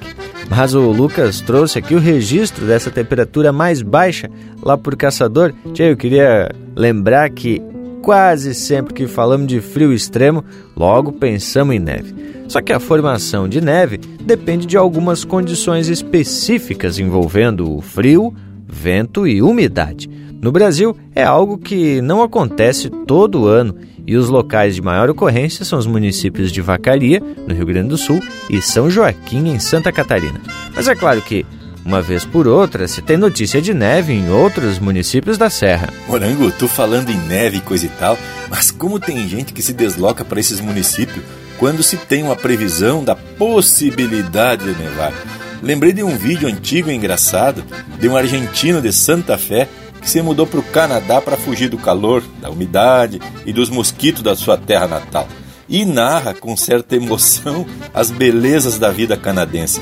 [0.47, 4.29] Mas o Lucas trouxe aqui o registro dessa temperatura mais baixa
[4.61, 5.53] lá por Caçador.
[5.73, 7.61] Tchê, eu queria lembrar que
[8.01, 10.43] quase sempre que falamos de frio extremo,
[10.75, 12.13] logo pensamos em neve.
[12.47, 18.33] Só que a formação de neve depende de algumas condições específicas envolvendo o frio,
[18.67, 20.09] vento e umidade.
[20.41, 23.75] No Brasil, é algo que não acontece todo ano
[24.05, 27.97] e os locais de maior ocorrência são os municípios de Vacaria, no Rio Grande do
[27.97, 28.19] Sul,
[28.49, 30.41] e São Joaquim, em Santa Catarina.
[30.75, 31.45] Mas é claro que
[31.85, 35.89] uma vez por outra, se tem notícia de neve em outros municípios da Serra.
[36.07, 38.17] Morango, tu falando em neve e coisa e tal,
[38.49, 41.23] mas como tem gente que se desloca para esses municípios
[41.57, 45.13] quando se tem uma previsão da possibilidade de nevar?
[45.61, 47.63] Lembrei de um vídeo antigo e engraçado
[47.99, 49.67] de um argentino de Santa Fé
[50.01, 54.23] que se mudou para o Canadá para fugir do calor, da umidade e dos mosquitos
[54.23, 55.27] da sua terra natal.
[55.69, 59.81] E narra com certa emoção as belezas da vida canadense.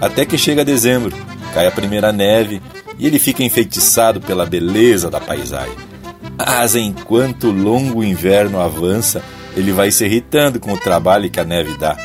[0.00, 1.16] Até que chega dezembro,
[1.52, 2.60] cai a primeira neve
[2.98, 5.76] e ele fica enfeitiçado pela beleza da paisagem.
[6.36, 9.22] Mas enquanto o longo inverno avança,
[9.56, 11.96] ele vai se irritando com o trabalho que a neve dá.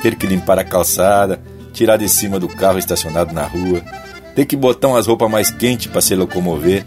[0.00, 1.40] Ter que limpar a calçada,
[1.72, 3.82] tirar de cima do carro estacionado na rua,
[4.34, 6.84] ter que botar umas roupas mais quentes para se locomover.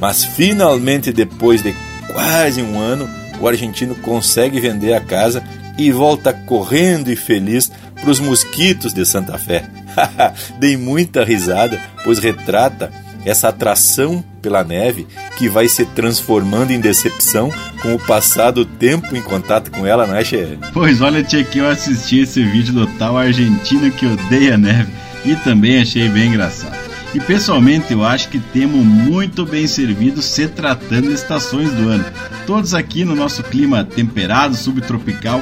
[0.00, 1.74] Mas finalmente, depois de
[2.12, 3.08] quase um ano,
[3.40, 5.42] o argentino consegue vender a casa
[5.78, 7.70] e volta correndo e feliz
[8.00, 9.68] pros mosquitos de Santa Fé.
[10.58, 12.92] Dei muita risada, pois retrata
[13.24, 15.06] essa atração pela neve
[15.38, 17.50] que vai se transformando em decepção
[17.80, 20.58] com o passar do tempo em contato com ela, não é, Che?
[20.72, 24.92] Pois olha, Tchê, que eu assisti esse vídeo do tal argentino que odeia neve
[25.24, 26.76] e também achei bem engraçado.
[27.14, 32.04] E pessoalmente eu acho que temos muito bem servido se tratando de estações do ano.
[32.46, 35.40] Todos aqui no nosso clima temperado, subtropical,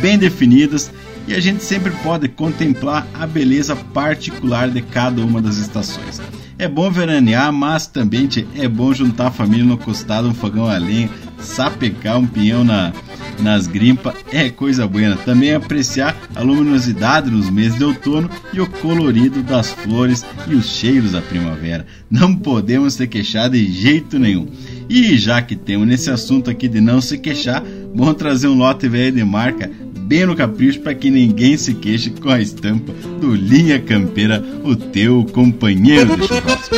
[0.00, 0.90] bem definidas
[1.26, 6.20] e a gente sempre pode contemplar a beleza particular de cada uma das estações.
[6.58, 10.76] É bom veranear, mas também é bom juntar a família no costado, um fogão a
[10.76, 12.92] lenha, sapecar um pinhão na,
[13.40, 15.16] nas grimpas, é coisa boa.
[15.16, 20.66] Também apreciar a luminosidade nos meses de outono e o colorido das flores e os
[20.66, 21.86] cheiros da primavera.
[22.10, 24.46] Não podemos se queixar de jeito nenhum.
[24.88, 27.62] E já que temos nesse assunto aqui de não se queixar,
[27.94, 29.70] vamos trazer um lote velho de marca
[30.02, 34.74] bem no capricho para que ninguém se queixe com a estampa do Linha Campeira, o
[34.74, 36.76] teu companheiro de churrasco.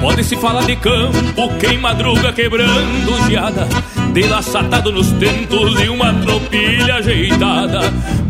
[0.00, 3.66] Pode-se falar de campo, quem madruga quebrando geada
[4.14, 7.80] Delaçatado nos tentos e uma tropilha ajeitada.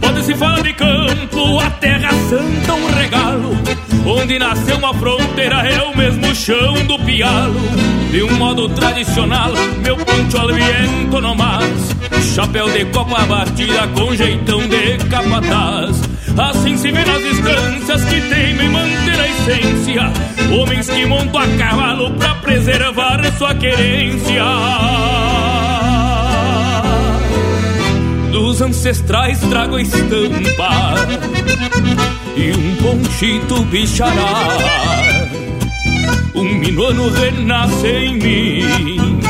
[0.00, 3.50] Pode-se falar de campo, a terra santa um regalo.
[4.06, 7.60] Onde nasceu uma fronteira é o mesmo chão do pialo.
[8.10, 9.52] De um modo tradicional,
[9.82, 11.94] meu poncho al viento no mais
[12.34, 16.00] Chapéu de copa batida com jeitão de capataz.
[16.38, 20.12] Assim se vê nas distâncias que teimem manter a essência.
[20.50, 25.33] Homens que montam a cavalo pra preservar sua querência
[28.54, 30.94] Dos ancestrais trago a estampa
[32.36, 34.46] E um ponchito bichará.
[36.32, 39.20] Um minuano renasce em mim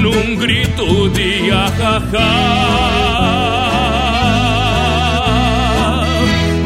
[0.00, 2.70] Num grito de ahahá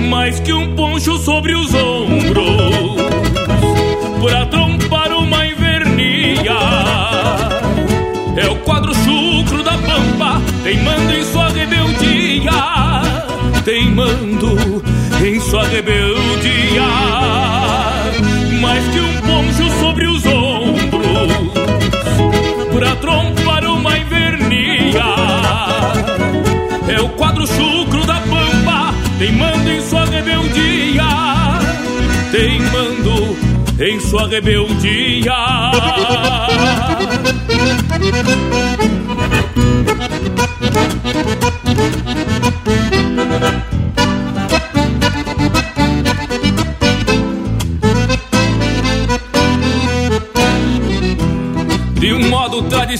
[0.09, 3.03] mais que um poncho sobre os ombros
[4.23, 6.53] Pra trompar uma invernia.
[8.37, 11.14] É o quadro chucro da pampa Teimando em sua rebeldia
[13.65, 14.83] Teimando
[15.25, 16.83] em sua rebeldia.
[18.61, 21.53] Mais que um poncho sobre os ombros
[22.73, 25.05] Pra trompar uma invernia.
[26.89, 31.05] É o quadro chucro da pampa Teimando em sua rebeldia,
[32.33, 33.37] teimando
[33.81, 35.33] em sua rebeldia.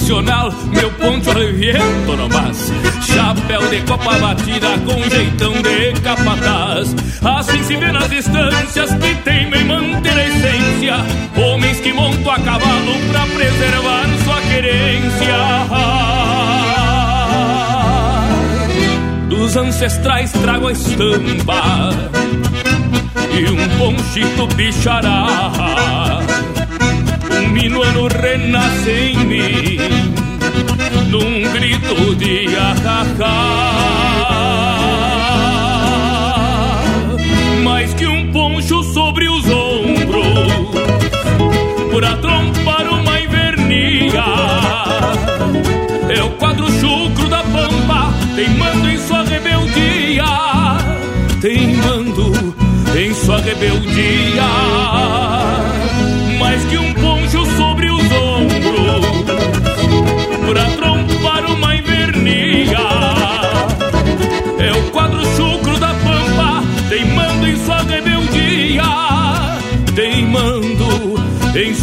[0.05, 2.71] tradicional, meu ponto reviento nomás
[3.03, 6.95] Chapéu de copa batida com jeitão de capataz.
[7.23, 10.97] Assim se vê nas distâncias que teimem manter a essência.
[11.37, 15.35] Homens que montam a cavalo pra preservar sua querência.
[19.29, 21.91] Dos ancestrais trago a estampa
[23.33, 26.14] E um ponchito bichará
[27.55, 29.79] minuano renasce em mim
[31.09, 33.31] Num grito de ahahá
[37.63, 40.75] Mais que um poncho sobre os ombros
[41.93, 44.25] Pra trompar uma invernia
[46.09, 50.25] É o quadro chucro da pampa Teimando em sua rebeldia
[51.41, 52.55] Teimando
[52.97, 54.43] em sua rebeldia.
[56.39, 57.14] Mais que um poncho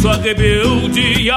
[0.02, 1.36] sua rebeldia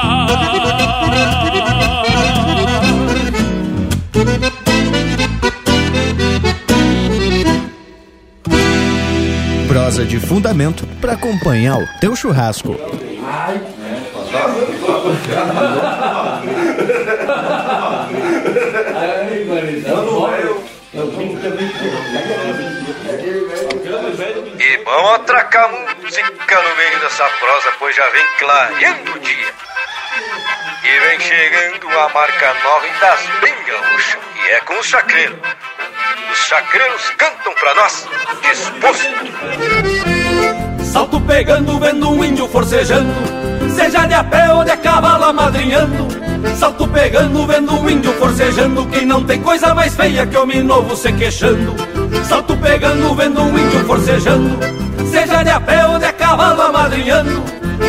[9.67, 12.75] Prosa de fundamento para acompanhar o teu churrasco.
[24.57, 25.84] E vamos atracar
[26.55, 29.53] música no meio dessa prosa, pois já vem clareando o dia.
[30.83, 35.37] E vem chegando a marca nova das bem gaúcha, e é com o chacreiro.
[36.31, 38.07] os chacreiros cantam pra nós,
[38.41, 39.09] disposto.
[40.91, 43.13] Salto pegando, vendo um índio forcejando,
[43.75, 46.07] seja de a pé ou de cavalo amadrinhando.
[46.57, 50.95] Salto pegando, vendo um índio forcejando, que não tem coisa mais feia que homem novo
[50.95, 51.75] se queixando.
[52.23, 54.59] Salto pegando, vendo um índio forcejando,
[55.15, 56.04] seja de a pé ou de
[56.35, 57.43] cavalo amadrinhando.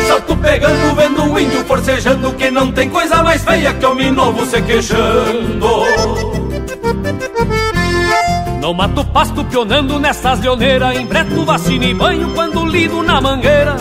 [0.07, 4.45] Salto pegando, vendo um índio forcejando, que não tem coisa mais feia que homem novo
[4.45, 5.67] se queixando.
[8.61, 13.77] No mato pasto pionando nessas leoneiras Embreto, vacina e banho quando lido na mangueira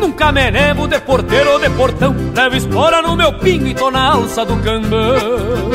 [0.00, 3.90] Nunca me nevo de porteiro ou de portão Levo espora no meu pingo e tô
[3.90, 5.70] na alça do cambão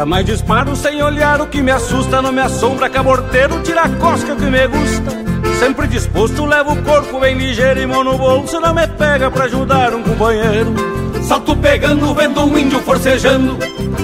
[0.00, 4.34] Jamais disparo sem olhar o que me assusta Não me assombra caborteiro, tira a cosca
[4.34, 5.10] que me gusta.
[5.58, 9.44] Sempre disposto, levo o corpo bem ligeiro E mão no bolso não me pega pra
[9.44, 10.74] ajudar um companheiro.
[11.22, 13.58] Salto pegando, vendo um índio forcejando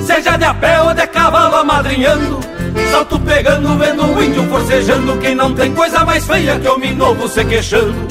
[0.05, 2.41] Seja de a pé ou de cavalo amadrinhando.
[2.91, 7.27] Salto pegando, vendo um índio forcejando Quem não tem coisa mais feia que homem novo
[7.27, 8.07] se queixando.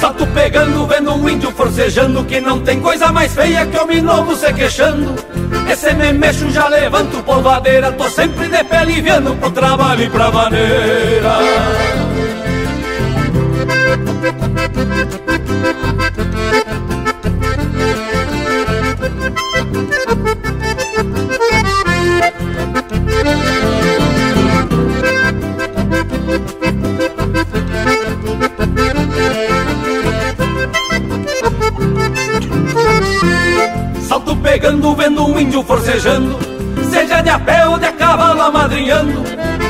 [0.00, 4.34] Salto pegando, vendo um índio forcejando Que não tem coisa mais feia que homem novo
[4.34, 5.25] se queixando
[5.68, 10.30] Esse me mexo, já levanto polvadeira Tô sempre de pé aliviando pro trabalho e pra
[10.30, 11.85] maneira
[35.86, 36.36] forcejando
[36.90, 39.22] Seja de a pé ou de a cavalo amadrinhando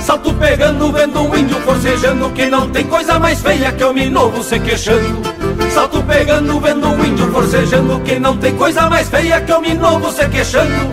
[0.02, 4.43] Salto pegando, vendo um índio forcejando Que não tem coisa mais feia que homem novo
[4.43, 5.22] se queixando.
[5.70, 10.10] Salto pegando, vendo um índio forcejando Que não tem coisa mais feia que homem novo
[10.10, 10.90] se queixando.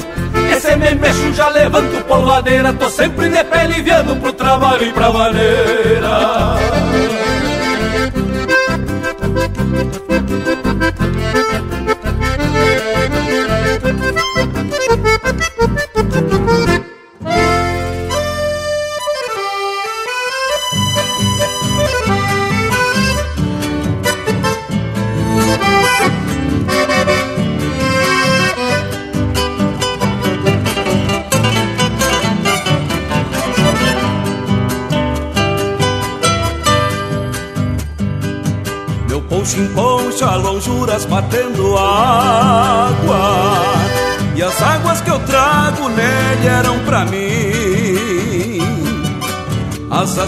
[0.51, 5.11] Esse me mexo, já levanto polvadeira Tô sempre de pé aliviando pro trabalho e pra
[5.11, 6.72] maneira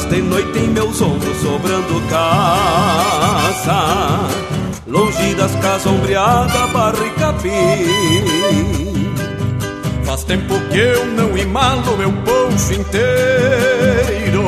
[0.10, 4.20] De noite em meus ombros sobrando casa
[4.88, 7.50] Longe das casas ombreadas, barra e capim.
[10.06, 14.46] Faz tempo que eu não imalo meu poncho inteiro.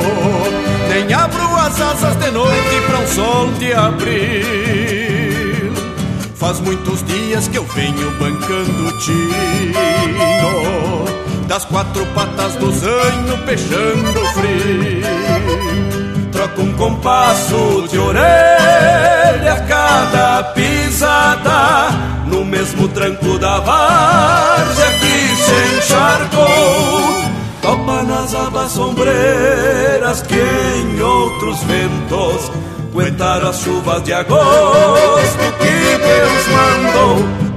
[0.88, 4.44] Nem abro as asas de noite pra um sol de abril.
[6.36, 9.34] Faz muitos dias que eu venho bancando o tino
[11.48, 15.02] Das quatro patas do zanho peixando frio.
[16.30, 21.88] Troco um compasso de orelha a cada pisada
[22.26, 27.22] No mesmo tranco da várzea que se encharcou.
[27.62, 32.52] Topa nas abas sombreiras que em outros ventos
[32.98, 37.47] Aguentaram as chuvas de agosto que Deus mandou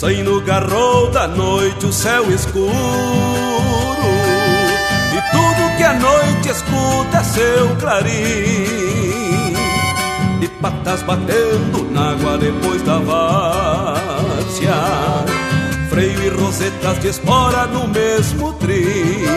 [0.00, 2.72] Meu zaino garrou da noite o céu escuro.
[5.12, 9.52] E tudo que a noite escuta é seu clarim.
[10.40, 14.72] De patas batendo na água depois da várzea.
[15.90, 19.28] Freio e rosetas de espora no mesmo trio.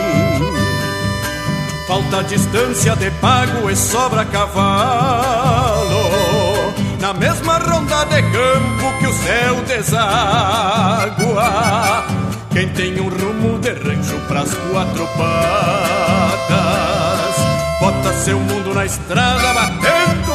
[1.86, 5.73] Falta distância de pago e sobra cavalo
[7.04, 11.42] Na mesma ronda de campo que o céu deságua.
[12.50, 15.34] Quem tem um rumo de rancho pras quatro patas
[17.78, 20.32] Bota seu mundo na estrada batendo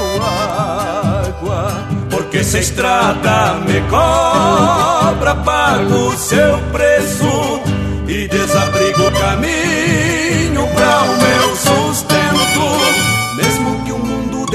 [1.26, 1.88] água.
[2.08, 7.64] Porque se a estrada me cobra Pago seu preço
[8.08, 9.79] e desabrigo o caminho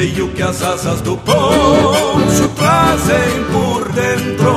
[0.00, 4.56] O que as asas do poncho trazem por dentro.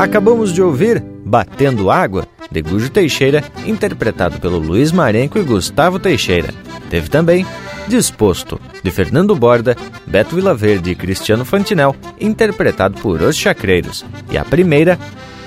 [0.00, 6.52] Acabamos de ouvir Batendo Água, de Gujo Teixeira, interpretado pelo Luiz Marenco e Gustavo Teixeira.
[6.90, 7.46] Teve também
[7.86, 14.04] Disposto, de Fernando Borda, Beto Vilaverde e Cristiano Fantinel, interpretado por Os Chacreiros.
[14.30, 14.98] E a primeira,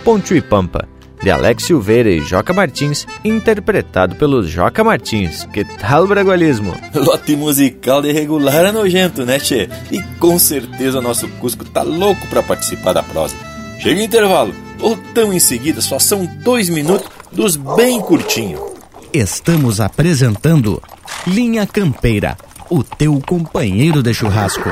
[0.07, 0.88] Poncho e Pampa,
[1.21, 5.43] de Alex Silveira e Joca Martins, interpretado pelos Joca Martins.
[5.51, 6.73] Que tal bragualismo?
[6.95, 9.67] Lote musical de regular é nojento, né, Tchê?
[9.91, 13.35] E com certeza o nosso Cusco tá louco para participar da prosa.
[13.81, 18.65] Chega o intervalo, ou tão em seguida, só são dois minutos dos bem curtinho.
[19.11, 20.81] Estamos apresentando
[21.27, 22.38] Linha Campeira,
[22.69, 24.69] o teu companheiro de churrasco.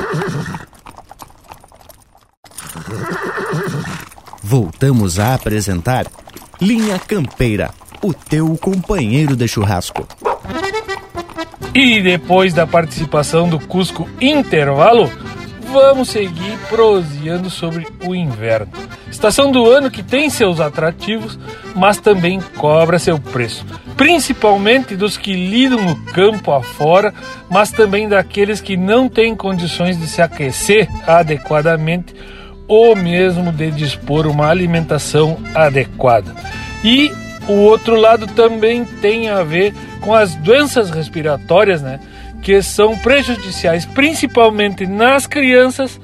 [4.48, 6.06] Voltamos a apresentar
[6.62, 10.08] Linha Campeira, o teu companheiro de churrasco.
[11.74, 15.12] E depois da participação do Cusco Intervalo,
[15.74, 18.72] vamos seguir proseando sobre o inverno.
[19.10, 21.40] Estação do ano que tem seus atrativos,
[21.76, 23.66] mas também cobra seu preço.
[23.98, 27.12] Principalmente dos que lidam no campo afora,
[27.50, 32.14] mas também daqueles que não têm condições de se aquecer adequadamente
[32.68, 36.34] ou mesmo de dispor uma alimentação adequada.
[36.84, 37.12] E
[37.48, 42.00] o outro lado também tem a ver com as doenças respiratórias, né?
[42.42, 46.00] Que são prejudiciais principalmente nas crianças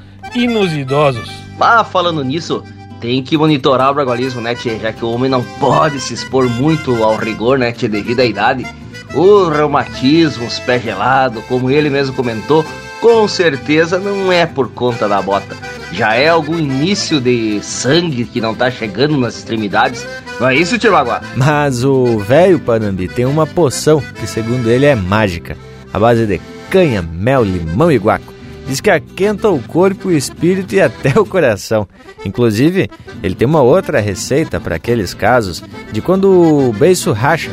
[15.91, 20.05] Já é algum início de sangue que não tá chegando nas extremidades.
[20.39, 21.21] Não é isso, Tibaguá?
[21.35, 25.57] Mas o velho Panambi tem uma poção que, segundo ele, é mágica.
[25.93, 26.39] A base de
[26.69, 28.33] canha, mel, limão e guaco.
[28.67, 31.87] Diz que aquenta o corpo, o espírito e até o coração.
[32.23, 32.89] Inclusive,
[33.21, 35.61] ele tem uma outra receita para aqueles casos
[35.91, 37.51] de quando o beiço racha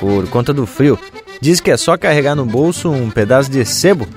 [0.00, 0.98] por conta do frio.
[1.40, 4.08] Diz que é só carregar no bolso um pedaço de sebo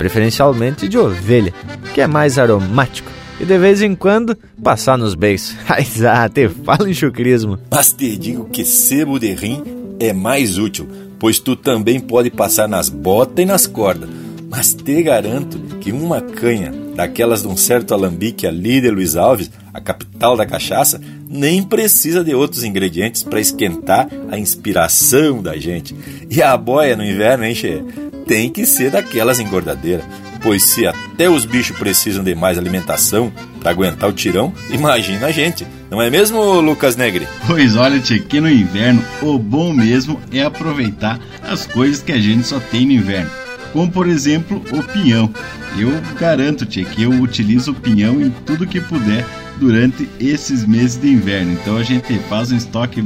[0.00, 1.52] preferencialmente de ovelha,
[1.92, 5.54] que é mais aromático, e de vez em quando passar nos beijos.
[6.08, 7.58] ah, te fala em chucrismo.
[7.70, 9.62] Mas te digo que sebo de rim
[10.00, 14.08] é mais útil, pois tu também pode passar nas botas e nas cordas.
[14.48, 19.50] Mas te garanto que uma canha daquelas de um certo alambique ali de Luiz Alves,
[19.72, 20.98] a capital da cachaça,
[21.28, 25.94] nem precisa de outros ingredientes para esquentar a inspiração da gente.
[26.30, 27.82] E a boia no inverno, hein, che?
[28.30, 30.04] Tem que ser daquelas engordadeiras,
[30.40, 35.32] pois se até os bichos precisam de mais alimentação para aguentar o tirão, imagina a
[35.32, 35.66] gente.
[35.90, 37.26] Não é mesmo, Lucas Negri?
[37.48, 42.20] Pois olha, tia, que no inverno o bom mesmo é aproveitar as coisas que a
[42.20, 43.28] gente só tem no inverno.
[43.72, 45.28] Como por exemplo o pinhão.
[45.76, 49.26] Eu garanto, tia, que eu utilizo o pinhão em tudo que puder
[49.58, 51.54] durante esses meses de inverno.
[51.54, 53.02] Então a gente faz um estoque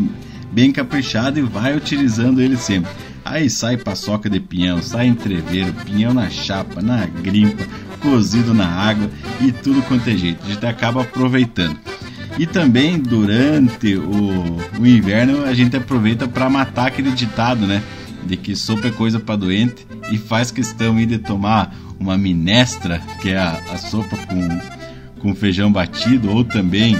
[0.52, 2.90] bem caprichado e vai utilizando ele sempre.
[3.24, 7.64] Aí sai paçoca de pinhão, sai entreveiro, pinhão na chapa, na grimpa,
[8.00, 9.10] cozido na água
[9.40, 10.44] e tudo quanto é jeito.
[10.44, 11.78] A gente acaba aproveitando.
[12.38, 17.82] E também durante o, o inverno a gente aproveita para matar aquele ditado, né?
[18.26, 23.30] De que sopa é coisa para doente e faz questão de tomar uma minestra, que
[23.30, 24.60] é a, a sopa com,
[25.20, 26.98] com feijão batido, ou também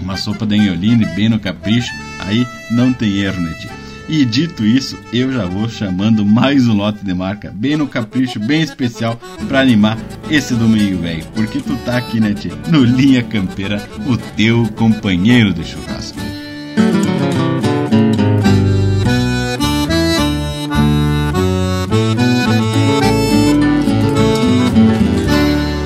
[0.00, 3.81] uma sopa de anholine bem no capricho, aí não tem erro, né, tia?
[4.08, 8.38] E dito isso, eu já vou chamando mais um lote de marca, bem no capricho,
[8.38, 9.18] bem especial,
[9.48, 9.96] para animar
[10.30, 11.24] esse domingo velho.
[11.34, 12.52] Porque tu tá aqui, né, tia?
[12.68, 16.18] No Linha Campeira, o teu companheiro de churrasco.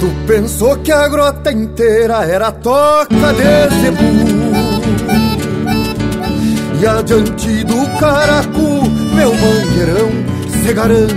[0.01, 4.46] Tu pensou que a grota inteira era toca de zebu
[6.79, 8.83] E adiante do caracu,
[9.15, 10.11] meu mangueirão
[10.63, 11.17] se garante.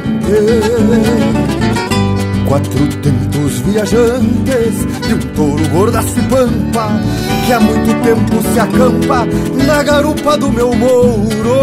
[2.47, 6.89] Quatro tentos viajantes de um touro gordaço e pampa
[7.45, 9.27] Que há muito tempo se acampa
[9.67, 11.59] na garupa do meu mouro.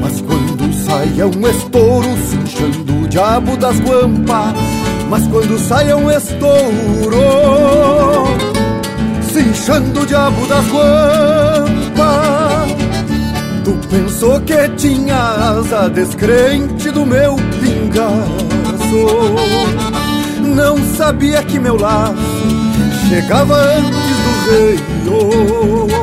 [0.00, 4.54] Mas quando sai é um estouro cinchando o diabo das guampas
[5.08, 7.16] Mas quando sai é um estouro
[9.36, 11.76] Cinchando o diabo das guampas.
[13.64, 18.16] Tu pensou que tinha asa descrente do meu pingaço.
[20.40, 22.14] Não sabia que meu laço
[23.10, 24.16] chegava antes
[25.04, 25.98] do rei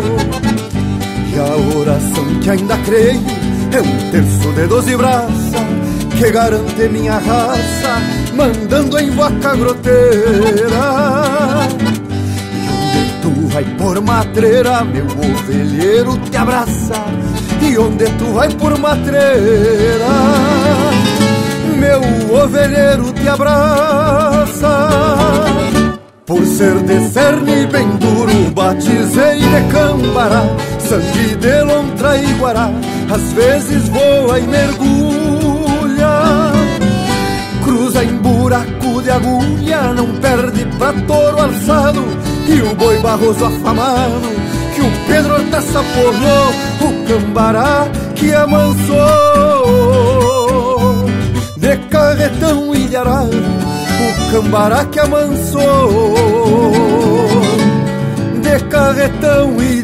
[1.33, 3.23] E a oração que ainda creio
[3.71, 5.31] é um terço de doze braças
[6.19, 7.99] Que garante minha raça
[8.35, 11.23] mandando em vaca groteira
[13.53, 17.05] vai por matreira, meu ovelheiro te abraça
[17.61, 20.07] E onde tu vai por matreira
[21.83, 24.89] meu ovelheiro te abraça.
[26.25, 30.43] Por ser de cerne bem duro, batizei de cambará,
[30.79, 32.71] sangue de lontra e guará,
[33.13, 36.13] às vezes voa e mergulha.
[37.65, 42.05] Cruza em buraco de agulha, não perde pra touro alçado,
[42.47, 44.21] e o boi barroso afamado,
[44.73, 48.93] que o Pedro Hortaça porrou, o cambará que amansou.
[51.57, 56.13] De carretão e de arado, o cambará que amansou,
[58.41, 59.83] de carretão e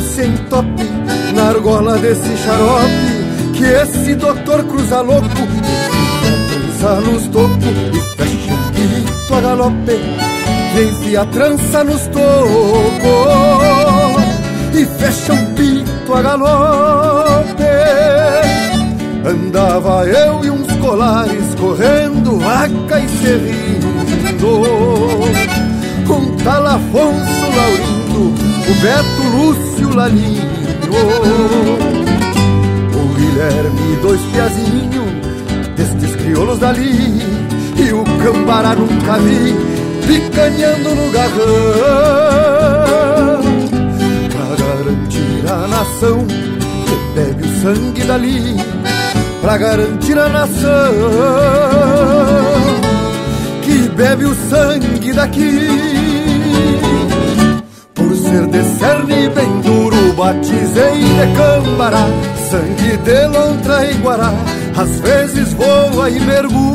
[0.00, 0.84] sem tope,
[1.34, 5.28] na argola desse xarope, que esse doutor cruza louco,
[6.80, 10.30] trança nos tocos e fecha o pito a galope
[10.78, 12.20] enfia a trança nos tocos
[14.74, 17.64] e fecha um pito a galope.
[19.24, 23.90] Andava eu e uns colares correndo vaca e serrindo,
[26.06, 28.34] com tal Afonso Laurindo,
[28.68, 30.42] o Beto Lúcio Lalinho,
[32.94, 35.10] o Guilherme dois piazinhos
[35.76, 37.20] destes crioulos dali
[37.76, 39.54] e o Cambará nunca vi
[40.06, 41.40] picanhando no garrão.
[44.30, 48.56] Pra garantir a nação que bebe o sangue dali
[49.40, 50.60] Pra garantir a nação
[53.62, 55.89] que bebe o sangue daqui
[58.30, 62.06] ser de cerne bem duro, batizei de cambará
[62.48, 64.32] Sangue de lontra e guará,
[64.76, 66.70] às vezes voa e mergulha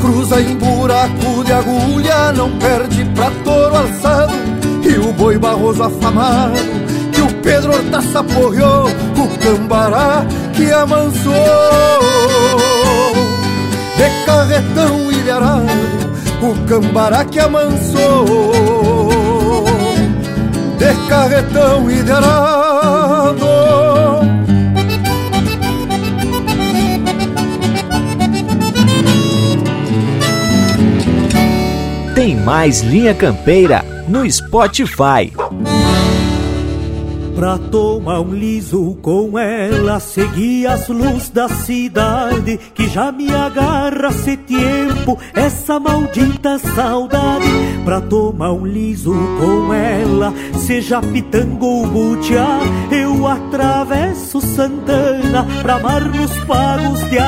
[0.00, 4.34] cruza em buraco de agulha, não perde pra touro alçado,
[4.82, 6.58] e o boi barroso afamado,
[7.12, 11.32] que o Pedro Hortaça porreou, o cambará que amansou,
[13.96, 16.01] de carretão e de arado,
[16.42, 18.26] o cambará que amansou,
[20.76, 23.46] de carretão e de arado.
[32.14, 35.32] Tem mais Linha Campeira no Spotify.
[37.34, 44.12] Pra tomar um liso com ela, segui as luzes da cidade, que já me agarra
[44.12, 47.46] se tempo, essa maldita saudade.
[47.84, 52.60] Pra tomar um liso com ela, seja pitango ou butiá,
[52.90, 57.22] eu atravesso Santana pra mar nos pagos de.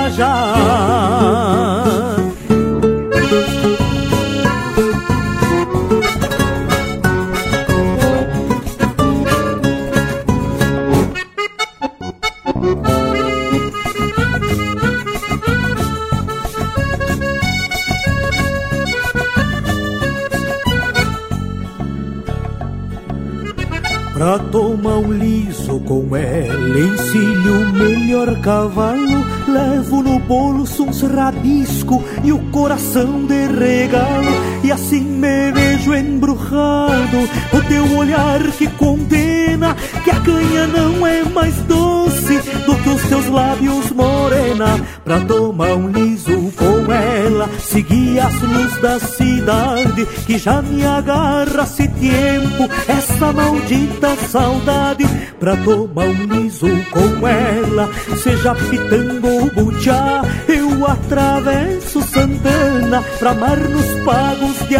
[25.86, 33.46] Com ela, encilho o melhor cavalo, levo no bolso uns rabisco e o coração de
[33.46, 34.32] regalo,
[34.62, 41.22] e assim me vejo embrujado, o teu olhar que condena, que a canha não é
[41.24, 46.43] mais doce do que os teus lábios morena, pra tomar um liso
[46.92, 55.04] ela, seguir as luzes da cidade, que já me agarra se tempo, essa maldita saudade
[55.38, 63.58] pra tomar um liso com ela, seja pitango ou butiá, eu atravesso Santana pra mar
[63.58, 64.74] nos pagos de.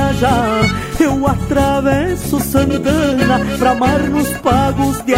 [1.02, 5.14] Eu atravesso Santana pra mar nos pagos de.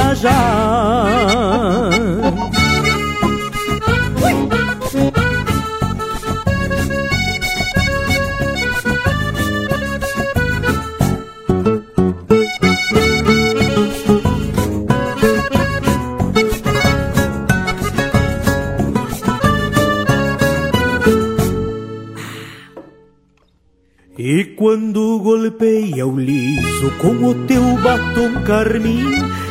[24.57, 29.05] Quando golpeia o liso com o teu batom carmim,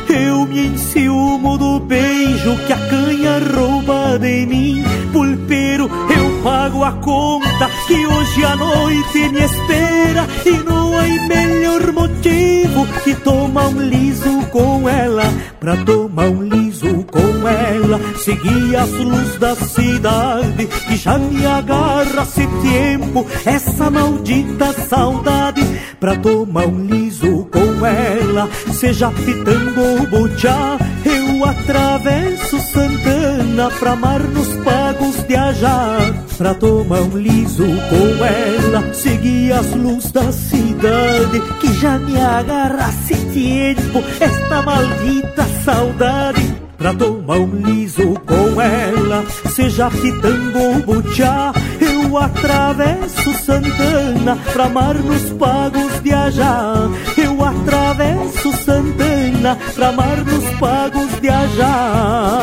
[0.08, 4.82] eu me enciumo do beijo que a canha rouba de mim.
[5.12, 10.26] Pulpeiro, eu pago a conta que hoje à noite me espera.
[10.44, 15.24] E não há melhor motivo que tomar um liso com ela.
[15.60, 16.65] Pra tomar um liso
[17.04, 23.26] com ela, seguir as luzes da cidade que já me agarra esse tempo.
[23.44, 25.62] Essa maldita saudade
[26.00, 34.20] pra tomar um liso com ela, seja pitango ou butiá, eu atravesso Santana pra mar
[34.20, 35.98] nos pagos de Ajá,
[36.36, 42.90] pra tomar um liso com ela, seguir as luzes da cidade que já me agarra
[42.90, 46.55] esse tempo, esta maldita saudade
[46.86, 54.94] pra tomar um liso com ela, seja pitango ou butiá, eu atravesso Santana pra mar
[54.94, 56.88] nos pagos de Ajá.
[57.16, 62.42] Eu atravesso Santana pra mar nos pagos de Ajá.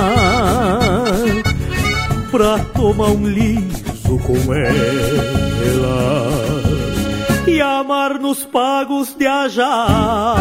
[2.30, 6.03] Pra tomar um liso com ela
[7.48, 10.34] e amar nos pagos de Ajá.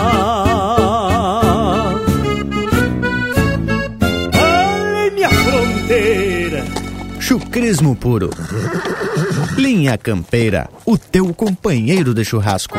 [7.33, 8.29] Chucrismo puro.
[9.57, 12.77] Linha Campeira, o teu companheiro de churrasco.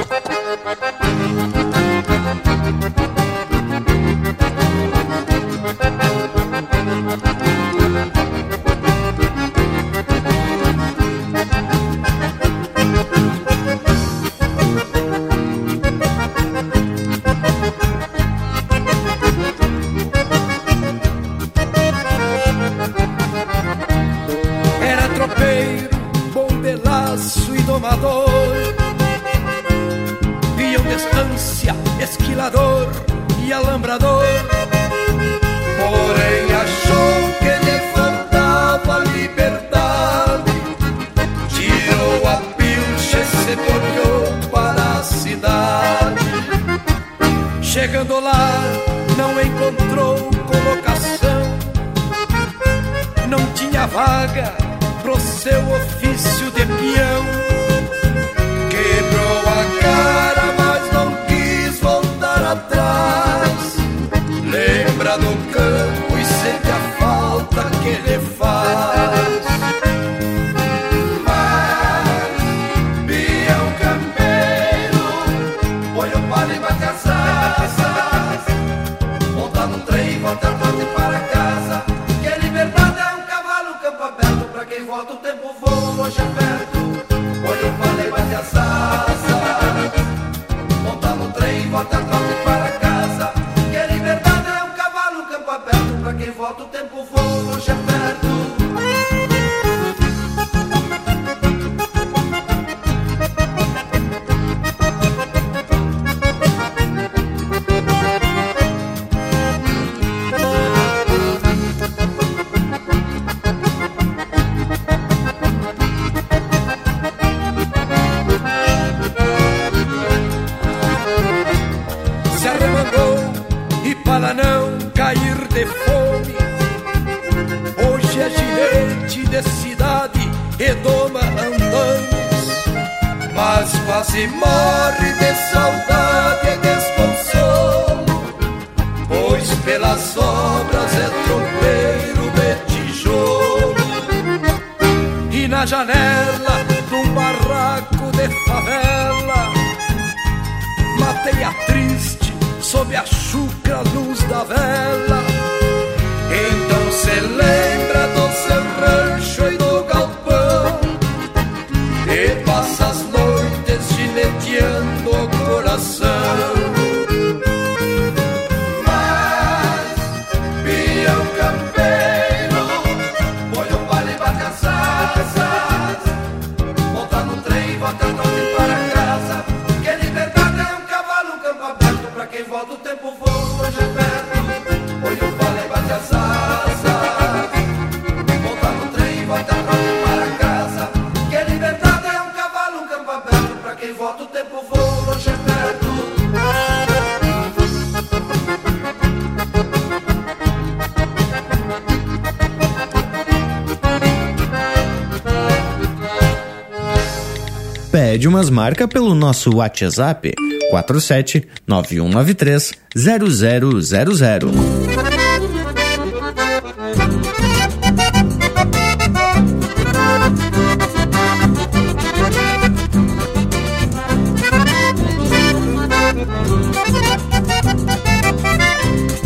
[208.54, 210.32] Marcas pelo nosso WhatsApp
[210.70, 214.52] 47 9193 0000.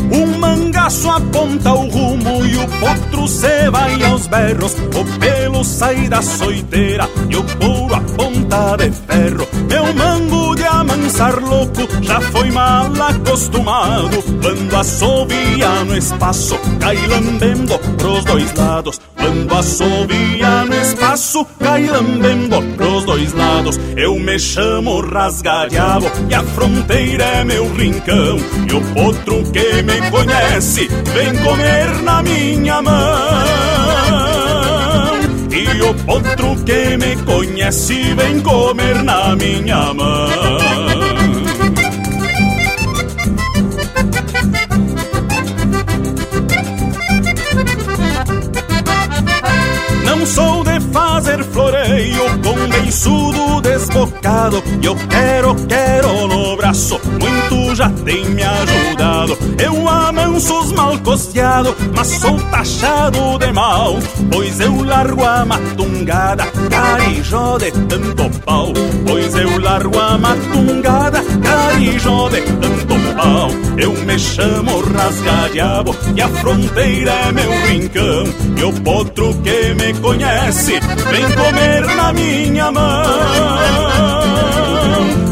[0.09, 4.73] Um mangaço aponta o rumo e o potro se vai berros.
[4.73, 9.47] O pelo sai da soiteira e o couro aponta de ferro.
[9.69, 14.21] Meu mango de amansar louco já foi mal acostumado.
[14.41, 18.99] Quando assovia no espaço, cai lambendo pros dois lados.
[19.15, 23.79] Quando assovia no espaço, cai lambendo pros dois lados.
[23.95, 28.37] Eu me chamo Rasgadiabo e a fronteira é meu rincão.
[28.69, 33.66] E o potro que me conhece vem comer na minha mão.
[35.81, 40.27] O potro que me conhece vem comer na minha mão.
[50.03, 52.37] Não sou de fazer floreio
[52.68, 54.64] com beiçudo desbocado.
[54.81, 59.38] E eu quero, quero no braço, muito já tem me ajudado.
[59.57, 63.98] Eu amanso os mal costeado, mas sou taxado de mal.
[64.31, 68.73] Pois eu largo a matungada, carijó de tanto pau.
[69.06, 73.49] Pois eu largo a matungada, carijó de tanto pau.
[73.77, 78.23] Eu me chamo rasgadiabo e a fronteira é meu rincão.
[78.57, 80.80] E o potro que me conhece
[81.11, 83.03] vem comer na minha mão.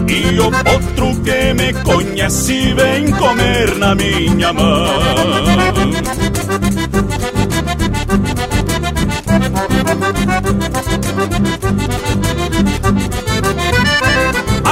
[0.07, 4.85] E o potro que me conhece vem comer na minha mão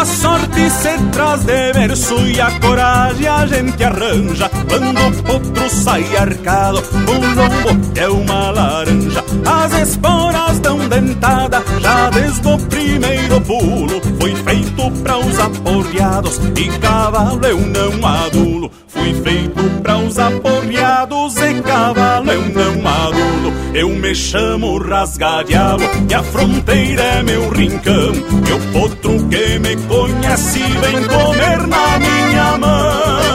[0.03, 4.49] A sorte se traz de verso e a coragem a gente arranja.
[4.67, 9.23] Quando o potro sai arcado, o lombo é uma laranja.
[9.45, 14.01] As esporas dão dentada, já desde o primeiro pulo.
[14.19, 18.71] Foi feito pra os aporreados e cavalo eu não adulo.
[18.89, 23.53] Fui feito pra os aporreados e cavalo eu não adulo.
[23.73, 28.11] Eu me chamo rasgadiabo e a fronteira é meu rincão.
[28.53, 33.27] O potro que me conhece vem comer na minha mão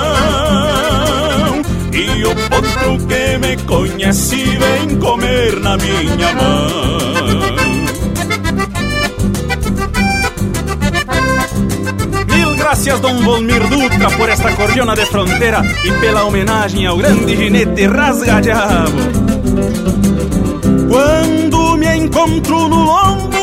[1.92, 6.68] E o potro que me conhece vem comer na minha mão
[12.34, 17.36] Mil graças, Dom Volmir Dutra, por esta cordiona de fronteira e pela homenagem ao grande
[17.36, 18.98] ginete rasgadiabo.
[20.88, 23.37] Quando me encontro no lombo,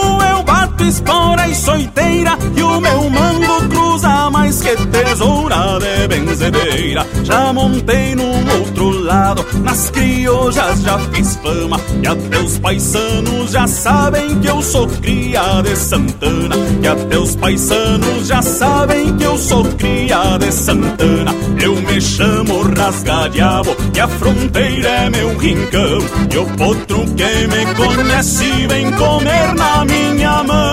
[0.84, 7.06] espora e soiteira e o meu mango cruza mais que tesoura de benzedeira.
[7.24, 13.68] Já montei num outro lado, nas criojas já fiz fama e até os paisanos já
[13.68, 16.56] sabem que eu sou cria de Santana.
[16.82, 21.34] E até os paisanos já sabem que eu sou cria de Santana.
[21.62, 26.00] Eu me chamo Rasgadiabo e a fronteira é meu rincão.
[26.32, 30.65] E o potro que me conhece vem comer na minha mão.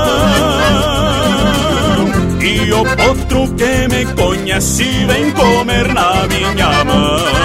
[2.40, 7.42] E o potro que me conhece vem comer na minha mão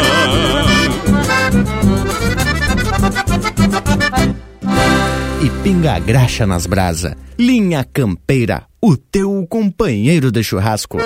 [5.41, 7.15] E pinga graxa nas brasa.
[7.37, 10.97] Linha Campeira, o teu companheiro de churrasco.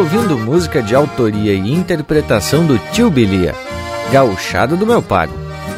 [0.00, 3.54] Ouvindo música de autoria e interpretação do Tio Bilia,
[4.10, 5.34] Gauchada do Meu Pago.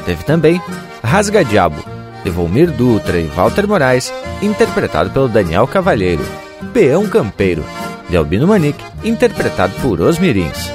[0.07, 0.62] Teve também
[1.03, 1.82] Rasga Diabo,
[2.23, 6.24] de Volmir Dutra e Walter Moraes, interpretado pelo Daniel Cavalheiro.
[6.73, 7.65] Peão Campeiro,
[8.09, 10.70] de Albino Manique, interpretado por Os Mirins.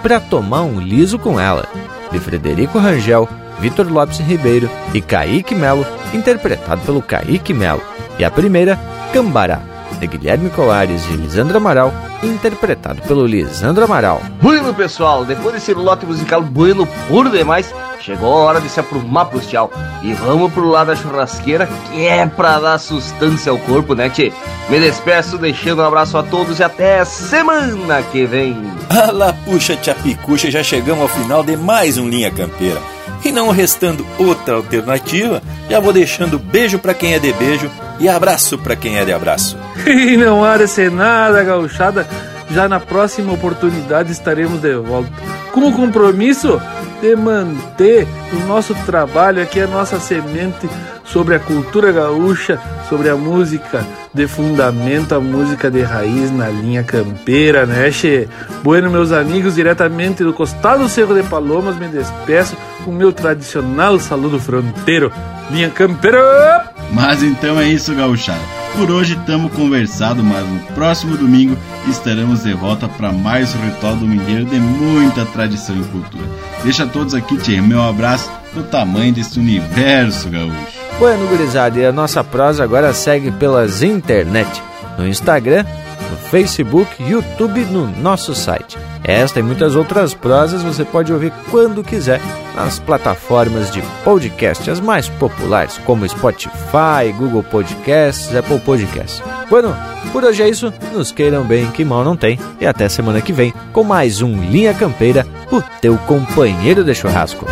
[0.00, 1.66] Pra Tomar um Liso com Ela,
[2.12, 5.84] de Frederico Rangel, Vitor Lopes Ribeiro e Kaique Melo,
[6.14, 7.82] interpretado pelo Kaique Melo.
[8.16, 8.78] E a primeira,
[9.12, 9.60] Cambará,
[9.98, 11.92] de Guilherme Colares e Lisandro Amaral,
[12.22, 14.20] interpretado pelo Lisandro Amaral.
[14.40, 19.26] Bueno, pessoal, depois desse lote musical bueno por demais, chegou a hora de se aprumar
[19.26, 19.70] pros tchau.
[20.02, 24.32] E vamos pro lado da churrasqueira, que é pra dar sustância ao corpo, né, tchê?
[24.68, 28.56] Me despeço deixando um abraço a todos e até semana que vem.
[28.88, 32.80] Alá, puxa, tchapicuxa, já chegamos ao final de mais um Linha Campeira.
[33.24, 35.40] E não restando outra alternativa,
[35.70, 39.12] já vou deixando beijo para quem é de beijo e abraço para quem é de
[39.12, 39.56] abraço.
[39.86, 42.06] E não há de ser nada, gauchada.
[42.50, 45.10] Já na próxima oportunidade estaremos de volta.
[45.52, 46.60] Com o compromisso
[47.00, 50.68] de manter o nosso trabalho aqui, a nossa semente
[51.04, 52.58] sobre a cultura gaúcha,
[52.88, 58.28] sobre a música de fundamento, a música de raiz na linha campeira, né, che?
[58.62, 63.12] Bueno, meus amigos, diretamente do costado do Cerro de Palomas, me despeço com o meu
[63.12, 65.12] tradicional saludo fronteiro.
[65.50, 66.71] Linha campeira!
[66.92, 68.40] Mas então é isso, gauchada.
[68.76, 71.56] Por hoje estamos conversado, mas no próximo domingo
[71.88, 76.24] estaremos de volta para mais um ritual domingueiro de muita tradição e cultura.
[76.62, 80.82] Deixa todos aqui, Tchê, meu abraço do tamanho desse universo gaúcho.
[80.98, 84.62] Bueno, gurizada, e a nossa prosa agora segue pelas internet,
[84.98, 85.64] no Instagram,
[86.10, 88.78] no Facebook, YouTube, no nosso site.
[89.04, 92.20] Esta e muitas outras prosas você pode ouvir quando quiser
[92.54, 99.22] nas plataformas de podcast, as mais populares, como Spotify, Google Podcasts, Apple Podcasts.
[99.48, 99.74] Bueno,
[100.12, 100.72] por hoje é isso.
[100.92, 102.38] Nos queiram bem, que mal não tem.
[102.60, 107.46] E até semana que vem com mais um Linha Campeira, o teu companheiro de churrasco.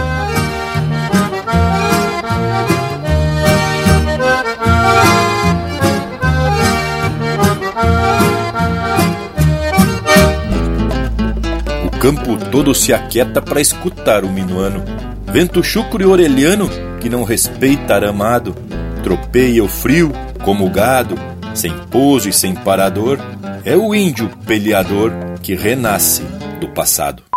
[12.51, 14.83] Todo se aquieta para escutar o minuano.
[15.27, 16.69] Vento chucro e orelhano
[17.01, 18.55] que não respeita aramado,
[19.03, 20.13] tropeia o frio
[20.45, 21.15] como o gado,
[21.55, 23.19] sem pouso e sem parador,
[23.65, 25.13] é o índio peleador
[25.43, 26.23] que renasce
[26.61, 27.30] do passado.